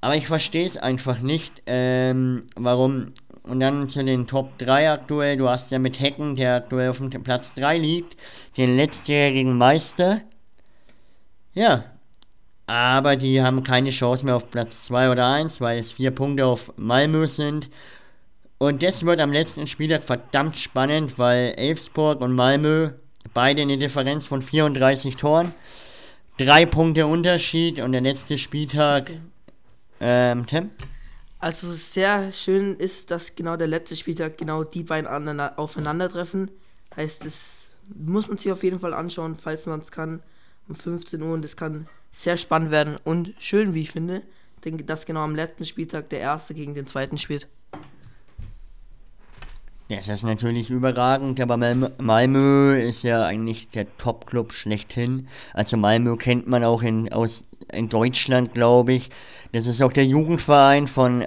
Aber 0.00 0.14
ich 0.14 0.28
verstehe 0.28 0.64
es 0.64 0.76
einfach 0.76 1.18
nicht, 1.18 1.62
ähm, 1.66 2.46
warum. 2.54 3.08
Und 3.42 3.58
dann 3.58 3.88
zu 3.88 4.04
den 4.04 4.28
Top 4.28 4.56
3 4.58 4.92
aktuell. 4.92 5.36
Du 5.36 5.48
hast 5.48 5.72
ja 5.72 5.80
mit 5.80 5.98
Hecken, 5.98 6.36
der 6.36 6.54
aktuell 6.54 6.90
auf 6.90 6.98
dem 6.98 7.10
Platz 7.10 7.54
3 7.54 7.76
liegt, 7.76 8.16
den 8.56 8.76
letztjährigen 8.76 9.58
Meister 9.58 10.20
ja. 11.54 11.84
Aber 12.66 13.16
die 13.16 13.42
haben 13.42 13.64
keine 13.64 13.90
Chance 13.90 14.24
mehr 14.24 14.36
auf 14.36 14.50
Platz 14.50 14.84
2 14.84 15.10
oder 15.10 15.26
1, 15.26 15.60
weil 15.60 15.80
es 15.80 15.90
vier 15.90 16.12
Punkte 16.12 16.46
auf 16.46 16.72
Malmö 16.76 17.26
sind. 17.26 17.68
Und 18.62 18.82
das 18.82 19.06
wird 19.06 19.20
am 19.20 19.32
letzten 19.32 19.66
Spieltag 19.66 20.04
verdammt 20.04 20.54
spannend, 20.54 21.18
weil 21.18 21.54
Elfsburg 21.56 22.20
und 22.20 22.34
Malmö 22.34 22.90
beide 23.32 23.62
eine 23.62 23.78
Differenz 23.78 24.26
von 24.26 24.42
34 24.42 25.16
Toren. 25.16 25.54
Drei 26.36 26.66
Punkte 26.66 27.06
Unterschied 27.06 27.80
und 27.80 27.92
der 27.92 28.02
letzte 28.02 28.36
Spieltag. 28.36 29.12
Ähm, 29.98 30.46
Tim? 30.46 30.68
Also 31.38 31.72
sehr 31.72 32.32
schön 32.32 32.76
ist, 32.76 33.10
dass 33.10 33.34
genau 33.34 33.56
der 33.56 33.66
letzte 33.66 33.96
Spieltag 33.96 34.36
genau 34.36 34.62
die 34.62 34.82
beiden 34.82 35.08
aufeinandertreffen. 35.40 36.50
Heißt, 36.96 37.24
das 37.24 37.78
muss 37.94 38.28
man 38.28 38.36
sich 38.36 38.52
auf 38.52 38.62
jeden 38.62 38.78
Fall 38.78 38.92
anschauen, 38.92 39.36
falls 39.36 39.64
man 39.64 39.80
es 39.80 39.90
kann 39.90 40.22
um 40.68 40.74
15 40.74 41.22
Uhr 41.22 41.32
und 41.32 41.46
es 41.46 41.56
kann 41.56 41.86
sehr 42.10 42.36
spannend 42.36 42.70
werden 42.70 42.98
und 43.04 43.32
schön, 43.38 43.72
wie 43.72 43.80
ich 43.80 43.90
finde. 43.92 44.20
Denke, 44.66 44.84
dass 44.84 45.06
genau 45.06 45.20
am 45.20 45.34
letzten 45.34 45.64
Spieltag 45.64 46.10
der 46.10 46.20
erste 46.20 46.52
gegen 46.52 46.74
den 46.74 46.86
zweiten 46.86 47.16
spielt. 47.16 47.48
Das 49.90 50.06
ist 50.06 50.22
natürlich 50.22 50.70
überragend, 50.70 51.40
aber 51.40 51.56
Malmö 51.98 52.76
ist 52.76 53.02
ja 53.02 53.26
eigentlich 53.26 53.70
der 53.70 53.96
Top-Club 53.98 54.52
schlechthin. 54.52 55.26
Also 55.52 55.76
Malmö 55.76 56.14
kennt 56.16 56.46
man 56.46 56.62
auch 56.62 56.82
in, 56.82 57.12
aus, 57.12 57.42
in 57.72 57.88
Deutschland, 57.88 58.54
glaube 58.54 58.92
ich. 58.92 59.10
Das 59.50 59.66
ist 59.66 59.82
auch 59.82 59.92
der 59.92 60.06
Jugendverein 60.06 60.86
von 60.86 61.26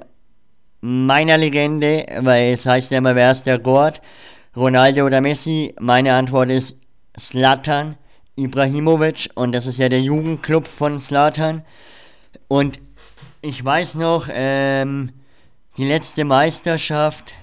meiner 0.79 1.37
Legende, 1.37 2.05
weil 2.21 2.53
es 2.53 2.65
heißt 2.65 2.91
ja 2.91 2.99
immer, 2.99 3.15
wer 3.15 3.33
ist 3.33 3.43
der 3.43 3.59
Gott? 3.59 3.99
Ronaldo 4.55 5.05
oder 5.05 5.19
Messi? 5.19 5.75
Meine 5.81 6.13
Antwort 6.13 6.49
ist 6.49 6.77
Slatan. 7.19 7.97
Ibrahimovic 8.37 9.29
und 9.35 9.51
das 9.51 9.65
ist 9.65 9.77
ja 9.77 9.89
der 9.89 10.01
Jugendclub 10.01 10.67
von 10.67 11.01
Slatan. 11.01 11.65
Und 12.47 12.81
ich 13.41 13.63
weiß 13.63 13.95
noch, 13.95 14.29
ähm, 14.31 15.11
die 15.75 15.85
letzte 15.85 16.23
Meisterschaft, 16.23 17.33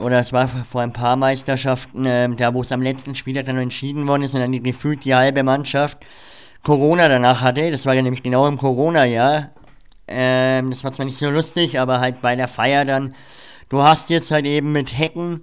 oder 0.00 0.18
es 0.18 0.32
war 0.32 0.48
vor 0.48 0.80
ein 0.80 0.92
paar 0.92 1.16
Meisterschaften, 1.16 2.04
ähm, 2.06 2.36
da 2.36 2.52
wo 2.52 2.62
es 2.62 2.72
am 2.72 2.82
letzten 2.82 3.14
Spieltag 3.14 3.46
dann 3.46 3.58
entschieden 3.58 4.06
worden 4.06 4.22
ist 4.22 4.34
und 4.34 4.40
dann 4.40 4.62
gefühlt 4.62 5.04
die 5.04 5.14
halbe 5.14 5.42
Mannschaft 5.42 5.98
Corona 6.62 7.08
danach 7.08 7.40
hatte. 7.40 7.70
Das 7.70 7.86
war 7.86 7.94
ja 7.94 8.02
nämlich 8.02 8.22
genau 8.22 8.46
im 8.46 8.58
Corona-Jahr. 8.58 9.50
Ähm, 10.08 10.70
das 10.70 10.84
war 10.84 10.92
zwar 10.92 11.06
nicht 11.06 11.18
so 11.18 11.30
lustig, 11.30 11.78
aber 11.80 12.00
halt 12.00 12.22
bei 12.22 12.36
der 12.36 12.48
Feier 12.48 12.84
dann. 12.84 13.14
Du 13.68 13.82
hast 13.82 14.10
jetzt 14.10 14.30
halt 14.30 14.46
eben 14.46 14.72
mit 14.72 14.96
Hecken 14.96 15.42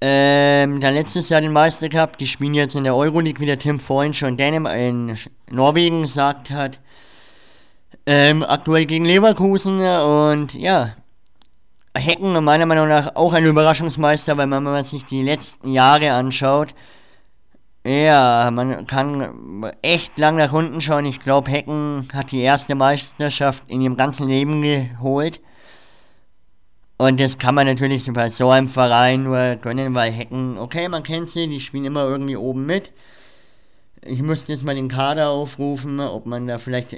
ähm, 0.00 0.80
der 0.80 0.90
letztes 0.90 1.30
Jahr 1.30 1.40
den 1.40 1.52
Meister 1.52 1.88
gehabt. 1.88 2.20
Die 2.20 2.26
spielen 2.26 2.54
jetzt 2.54 2.76
in 2.76 2.84
der 2.84 2.94
Euroleague, 2.94 3.40
wie 3.40 3.46
der 3.46 3.58
Tim 3.58 3.80
vorhin 3.80 4.12
schon 4.14 4.36
Dänem 4.36 4.66
in 4.66 5.16
Norwegen 5.50 6.02
gesagt 6.02 6.50
hat. 6.50 6.80
Ähm, 8.06 8.42
aktuell 8.42 8.84
gegen 8.84 9.06
Leverkusen 9.06 9.80
und 9.80 10.52
ja, 10.52 10.92
Hecken 11.96 12.42
meiner 12.42 12.66
Meinung 12.66 12.88
nach 12.88 13.14
auch 13.14 13.32
ein 13.32 13.44
Überraschungsmeister, 13.44 14.36
weil 14.36 14.46
man, 14.46 14.64
wenn 14.64 14.72
man 14.72 14.84
sich 14.84 15.04
die 15.04 15.22
letzten 15.22 15.70
Jahre 15.70 16.12
anschaut, 16.12 16.74
ja, 17.86 18.50
man 18.50 18.86
kann 18.86 19.70
echt 19.82 20.16
lang 20.18 20.36
nach 20.36 20.52
unten 20.52 20.80
schauen. 20.80 21.04
Ich 21.04 21.20
glaube, 21.20 21.50
Hecken 21.50 22.08
hat 22.12 22.32
die 22.32 22.40
erste 22.40 22.74
Meisterschaft 22.74 23.62
in 23.68 23.82
ihrem 23.82 23.96
ganzen 23.96 24.26
Leben 24.26 24.62
geholt. 24.62 25.40
Und 26.96 27.20
das 27.20 27.38
kann 27.38 27.54
man 27.54 27.66
natürlich 27.66 28.10
bei 28.12 28.30
so 28.30 28.50
einem 28.50 28.68
Verein 28.68 29.24
nur 29.24 29.56
gönnen, 29.56 29.94
weil 29.94 30.10
Hecken, 30.12 30.58
okay, 30.58 30.88
man 30.88 31.02
kennt 31.02 31.28
sie, 31.28 31.46
die 31.48 31.60
spielen 31.60 31.84
immer 31.84 32.04
irgendwie 32.04 32.36
oben 32.36 32.64
mit. 32.66 32.92
Ich 34.00 34.22
müsste 34.22 34.52
jetzt 34.52 34.64
mal 34.64 34.74
den 34.74 34.88
Kader 34.88 35.28
aufrufen, 35.28 36.00
ob 36.00 36.24
man 36.24 36.46
da 36.46 36.58
vielleicht 36.58 36.96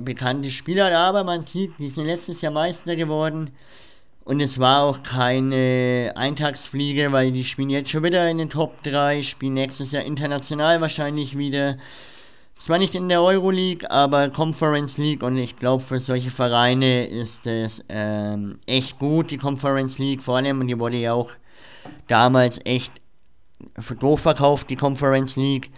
bekannte 0.00 0.50
Spieler 0.50 0.96
aber 0.96 1.24
man 1.24 1.46
sieht, 1.46 1.78
die 1.78 1.88
sind 1.88 2.06
letztes 2.06 2.40
Jahr 2.40 2.52
Meister 2.52 2.96
geworden. 2.96 3.50
Und 4.24 4.40
es 4.40 4.58
war 4.58 4.82
auch 4.82 5.04
keine 5.04 6.12
Eintagsfliege, 6.16 7.12
weil 7.12 7.30
die 7.30 7.44
spielen 7.44 7.70
jetzt 7.70 7.90
schon 7.90 8.02
wieder 8.02 8.28
in 8.28 8.38
den 8.38 8.50
Top 8.50 8.82
3, 8.82 9.22
spielen 9.22 9.54
nächstes 9.54 9.92
Jahr 9.92 10.02
international 10.02 10.80
wahrscheinlich 10.80 11.38
wieder. 11.38 11.76
Zwar 12.52 12.78
nicht 12.78 12.96
in 12.96 13.08
der 13.08 13.22
Euroleague, 13.22 13.88
aber 13.88 14.30
Conference 14.30 14.98
League 14.98 15.22
und 15.22 15.36
ich 15.36 15.56
glaube 15.56 15.84
für 15.84 16.00
solche 16.00 16.32
Vereine 16.32 17.06
ist 17.06 17.46
es 17.46 17.84
ähm, 17.88 18.58
echt 18.66 18.98
gut, 18.98 19.30
die 19.30 19.36
Conference 19.36 19.98
League 19.98 20.22
vor 20.22 20.38
allem 20.38 20.60
und 20.60 20.66
die 20.66 20.80
wurde 20.80 20.96
ja 20.96 21.12
auch 21.12 21.30
damals 22.08 22.58
echt 22.64 22.90
durchverkauft, 24.00 24.68
die 24.70 24.76
Conference 24.76 25.36
League. 25.36 25.70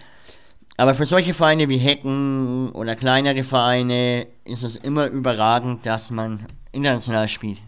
Aber 0.79 0.95
für 0.95 1.07
solche 1.07 1.35
Vereine 1.35 1.69
wie 1.69 1.77
Hecken 1.77 2.71
oder 2.71 2.95
kleinere 2.95 3.43
Vereine 3.43 4.29
ist 4.45 4.63
es 4.63 4.77
immer 4.77 5.09
überragend, 5.09 5.85
dass 5.85 6.13
man 6.13 6.47
international 6.71 7.27
spielt. 7.27 7.61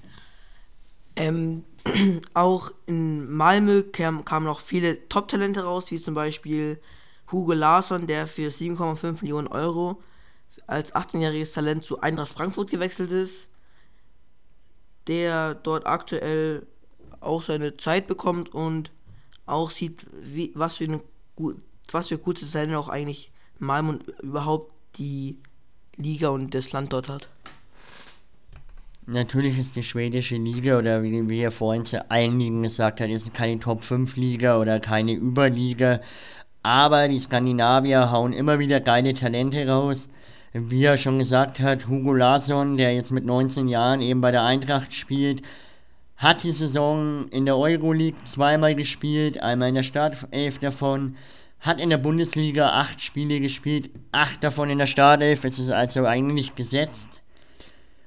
Ähm, 1.17 1.65
auch 2.35 2.71
in 2.87 3.29
Malmö 3.29 3.83
kamen 3.83 4.25
kam 4.25 4.45
noch 4.45 4.61
viele 4.61 5.09
Top-Talente 5.09 5.65
raus, 5.65 5.91
wie 5.91 5.99
zum 5.99 6.15
Beispiel 6.15 6.81
Hugo 7.33 7.53
Larsson, 7.53 8.07
der 8.07 8.29
für 8.29 8.49
7,5 8.49 9.23
Millionen 9.23 9.49
Euro 9.49 10.01
als 10.69 10.95
18-jähriges 10.95 11.53
Talent 11.53 11.83
zu 11.83 12.01
Eintracht 12.01 12.31
Frankfurt 12.31 12.71
gewechselt 12.71 13.11
ist, 13.11 13.51
der 15.09 15.57
dort 15.57 15.85
aktuell 15.85 16.65
auch 17.19 17.43
seine 17.43 17.75
Zeit 17.75 18.07
bekommt 18.07 18.55
und 18.55 18.93
auch 19.47 19.73
sieht, 19.73 20.07
wie, 20.23 20.53
was 20.55 20.77
für 20.77 20.85
eine 20.85 21.01
was 21.95 22.09
für 22.09 22.19
gute 22.19 22.51
Talente 22.51 22.79
auch 22.79 22.89
eigentlich 22.89 23.31
Malmö 23.59 23.91
und 23.91 24.09
überhaupt 24.23 24.73
die 24.97 25.39
Liga 25.97 26.29
und 26.29 26.55
das 26.55 26.73
Land 26.73 26.93
dort 26.93 27.09
hat. 27.09 27.29
Natürlich 29.07 29.59
ist 29.59 29.77
die 29.77 29.83
schwedische 29.83 30.37
Liga, 30.37 30.79
oder 30.79 31.03
wie 31.03 31.29
wir 31.29 31.51
vorhin 31.51 31.85
zu 31.85 32.11
allen 32.11 32.39
Ligen 32.39 32.63
gesagt 32.63 33.01
haben, 33.01 33.11
ist 33.11 33.35
keine 33.35 33.59
Top 33.59 33.83
5 33.83 34.17
Liga 34.17 34.59
oder 34.59 34.79
keine 34.79 35.15
Überliga, 35.15 36.01
aber 36.63 37.09
die 37.09 37.19
Skandinavier 37.19 38.13
hauen 38.13 38.33
immer 38.33 38.59
wieder 38.59 38.81
geile 38.81 39.15
Talente 39.15 39.67
raus. 39.67 40.09
Wie 40.53 40.85
er 40.85 40.97
schon 40.97 41.19
gesagt 41.19 41.61
hat, 41.61 41.89
Hugo 41.89 42.13
Larsson, 42.13 42.77
der 42.77 42.95
jetzt 42.95 43.13
mit 43.13 43.25
19 43.25 43.69
Jahren 43.69 44.01
eben 44.01 44.21
bei 44.21 44.31
der 44.31 44.45
Eintracht 44.45 44.93
spielt, 44.93 45.43
hat 46.17 46.43
die 46.43 46.53
Saison 46.53 47.29
in 47.31 47.47
der 47.47 47.57
Euroleague 47.57 48.23
zweimal 48.25 48.75
gespielt, 48.75 49.41
einmal 49.41 49.71
in 49.71 49.77
der 49.77 49.83
Startelf 49.83 50.59
davon, 50.59 51.17
hat 51.61 51.79
in 51.79 51.91
der 51.91 51.99
Bundesliga 51.99 52.71
acht 52.71 53.03
Spiele 53.03 53.41
gespielt, 53.41 53.91
acht 54.13 54.43
davon 54.43 54.71
in 54.71 54.79
der 54.79 54.87
Startelf, 54.87 55.45
es 55.45 55.59
ist 55.59 55.71
also 55.71 56.07
eigentlich 56.07 56.55
gesetzt. 56.55 57.21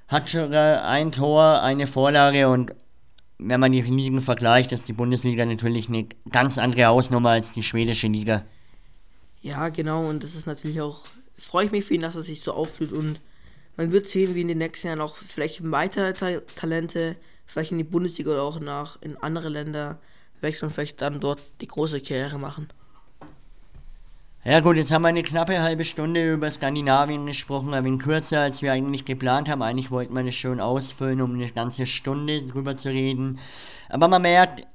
Hat 0.08 0.30
schon 0.30 0.54
ein 0.54 1.12
Tor, 1.12 1.62
eine 1.62 1.88
Vorlage 1.88 2.50
und 2.50 2.74
wenn 3.38 3.60
man 3.60 3.72
die 3.72 3.82
Ligen 3.82 4.22
vergleicht, 4.22 4.72
ist 4.72 4.88
die 4.88 4.94
Bundesliga 4.94 5.46
natürlich 5.46 5.90
eine 5.90 6.08
ganz 6.30 6.58
andere 6.58 6.86
Hausnummer 6.86 7.32
als 7.32 7.52
die 7.52 7.64
schwedische 7.64 8.08
Liga. 8.08 8.44
Ja, 9.42 9.70
genau, 9.70 10.08
und 10.08 10.24
das 10.24 10.36
ist 10.36 10.48
natürlich 10.48 10.82
auch, 10.82 11.02
freue 11.38 11.66
ich 11.66 11.72
mich 11.72 11.86
für 11.86 11.94
ihn, 11.94 12.02
dass 12.02 12.16
er 12.16 12.24
sich 12.24 12.42
so 12.42 12.54
aufblüht 12.54 12.92
und 12.92 13.20
man 13.76 13.92
wird 13.92 14.08
sehen, 14.08 14.36
wie 14.36 14.42
in 14.42 14.48
den 14.48 14.60
nächsten 14.60 14.88
Jahren 14.88 15.02
auch 15.02 15.18
vielleicht 15.18 15.70
weitere 15.72 16.14
Ta 16.14 16.40
Talente, 16.56 17.18
vielleicht 17.46 17.72
in 17.72 17.80
die 17.80 17.84
Bundesliga 17.84 18.32
oder 18.32 18.44
auch 18.44 18.60
nach 18.60 19.02
in 19.02 19.18
andere 19.18 19.50
Länder 19.50 20.00
wechseln 20.42 20.68
und 20.68 20.74
vielleicht 20.74 21.02
dann 21.02 21.20
dort 21.20 21.42
die 21.62 21.68
große 21.68 22.02
Karriere 22.02 22.40
machen. 22.40 22.68
Ja 24.46 24.60
gut, 24.60 24.76
jetzt 24.76 24.92
haben 24.92 25.04
wir 25.04 25.08
eine 25.08 25.24
knappe 25.24 25.62
halbe 25.62 25.86
Stunde 25.86 26.34
über 26.34 26.52
Skandinavien 26.52 27.26
gesprochen, 27.26 27.74
ein 27.74 27.86
wenig 27.86 28.02
kürzer, 28.02 28.42
als 28.42 28.62
wir 28.62 28.74
eigentlich 28.74 29.06
geplant 29.06 29.48
haben. 29.48 29.62
Eigentlich 29.62 29.90
wollten 29.90 30.14
wir 30.14 30.24
das 30.24 30.36
schon 30.36 30.60
ausfüllen, 30.60 31.22
um 31.22 31.36
eine 31.36 31.50
ganze 31.50 31.86
Stunde 31.86 32.42
drüber 32.42 32.76
zu 32.76 32.90
reden. 32.90 33.40
Aber 33.88 34.10
man 34.10 34.22
merkt, 34.22 34.68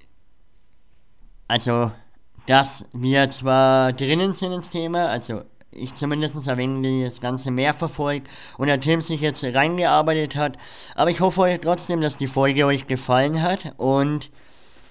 also, 1.48 1.92
dass 2.46 2.87
wir 2.94 3.28
zwar 3.28 3.92
drinnen 3.92 4.33
sind 4.33 4.52
ins 4.52 4.70
Thema, 4.70 5.11
also 5.11 5.42
ich 5.70 5.94
zumindest 5.94 6.46
erwähne 6.46 7.04
das 7.04 7.20
Ganze 7.20 7.50
mehr 7.50 7.74
verfolgt 7.74 8.26
und 8.57 8.68
der 8.68 8.81
Tim 8.81 9.02
sich 9.02 9.20
jetzt 9.20 9.44
reingearbeitet 9.44 10.37
hat. 10.37 10.57
Aber 10.94 11.11
ich 11.11 11.20
hoffe 11.20 11.42
euch 11.42 11.61
trotzdem, 11.61 12.00
dass 12.00 12.16
die 12.16 12.26
Folge 12.26 12.64
euch 12.64 12.87
gefallen 12.87 13.42
hat. 13.42 13.74
Und 13.76 14.31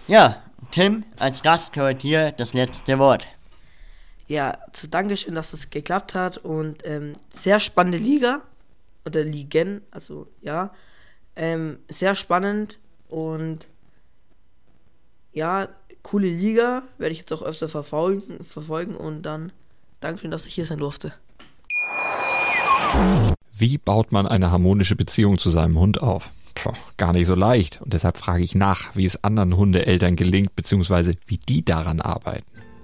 ja, 0.07 0.37
Tim, 0.69 1.03
als 1.17 1.41
Gast 1.41 1.73
gehört 1.73 2.03
hier 2.03 2.31
das 2.31 2.53
letzte 2.53 2.99
Wort 2.99 3.25
ja, 4.27 4.57
zu 4.73 4.87
Dankeschön, 4.87 5.35
dass 5.35 5.53
es 5.53 5.69
geklappt 5.69 6.13
hat 6.13 6.37
und 6.37 6.85
ähm, 6.85 7.13
sehr 7.29 7.59
spannende 7.59 7.97
Liga 7.97 8.41
oder 9.05 9.23
Ligen, 9.23 9.81
also 9.89 10.27
ja, 10.41 10.71
ähm, 11.35 11.79
sehr 11.89 12.13
spannend 12.15 12.79
und 13.07 13.67
ja, 15.31 15.69
coole 16.03 16.27
Liga, 16.27 16.83
werde 16.97 17.13
ich 17.13 17.19
jetzt 17.19 17.31
auch 17.31 17.41
öfter 17.41 17.69
verfolgen, 17.69 18.43
verfolgen 18.43 18.95
und 18.95 19.23
dann 19.23 19.51
Dankeschön, 19.99 20.31
dass 20.31 20.45
ich 20.45 20.53
hier 20.53 20.65
sein 20.65 20.79
durfte. 20.79 21.13
Wie 23.53 23.77
baut 23.77 24.11
man 24.11 24.27
eine 24.27 24.51
harmonische 24.51 24.95
Beziehung 24.95 25.37
zu 25.37 25.49
seinem 25.49 25.79
Hund 25.79 26.01
auf? 26.01 26.31
Puh, 26.53 26.73
gar 26.97 27.13
nicht 27.13 27.27
so 27.27 27.35
leicht 27.35 27.81
und 27.81 27.93
deshalb 27.93 28.17
frage 28.17 28.43
ich 28.43 28.55
nach, 28.55 28.95
wie 28.95 29.05
es 29.05 29.23
anderen 29.23 29.55
Hundeeltern 29.55 30.15
gelingt, 30.15 30.55
beziehungsweise 30.55 31.13
wie 31.25 31.37
die 31.37 31.63
daran 31.63 32.01
arbeiten. 32.01 32.56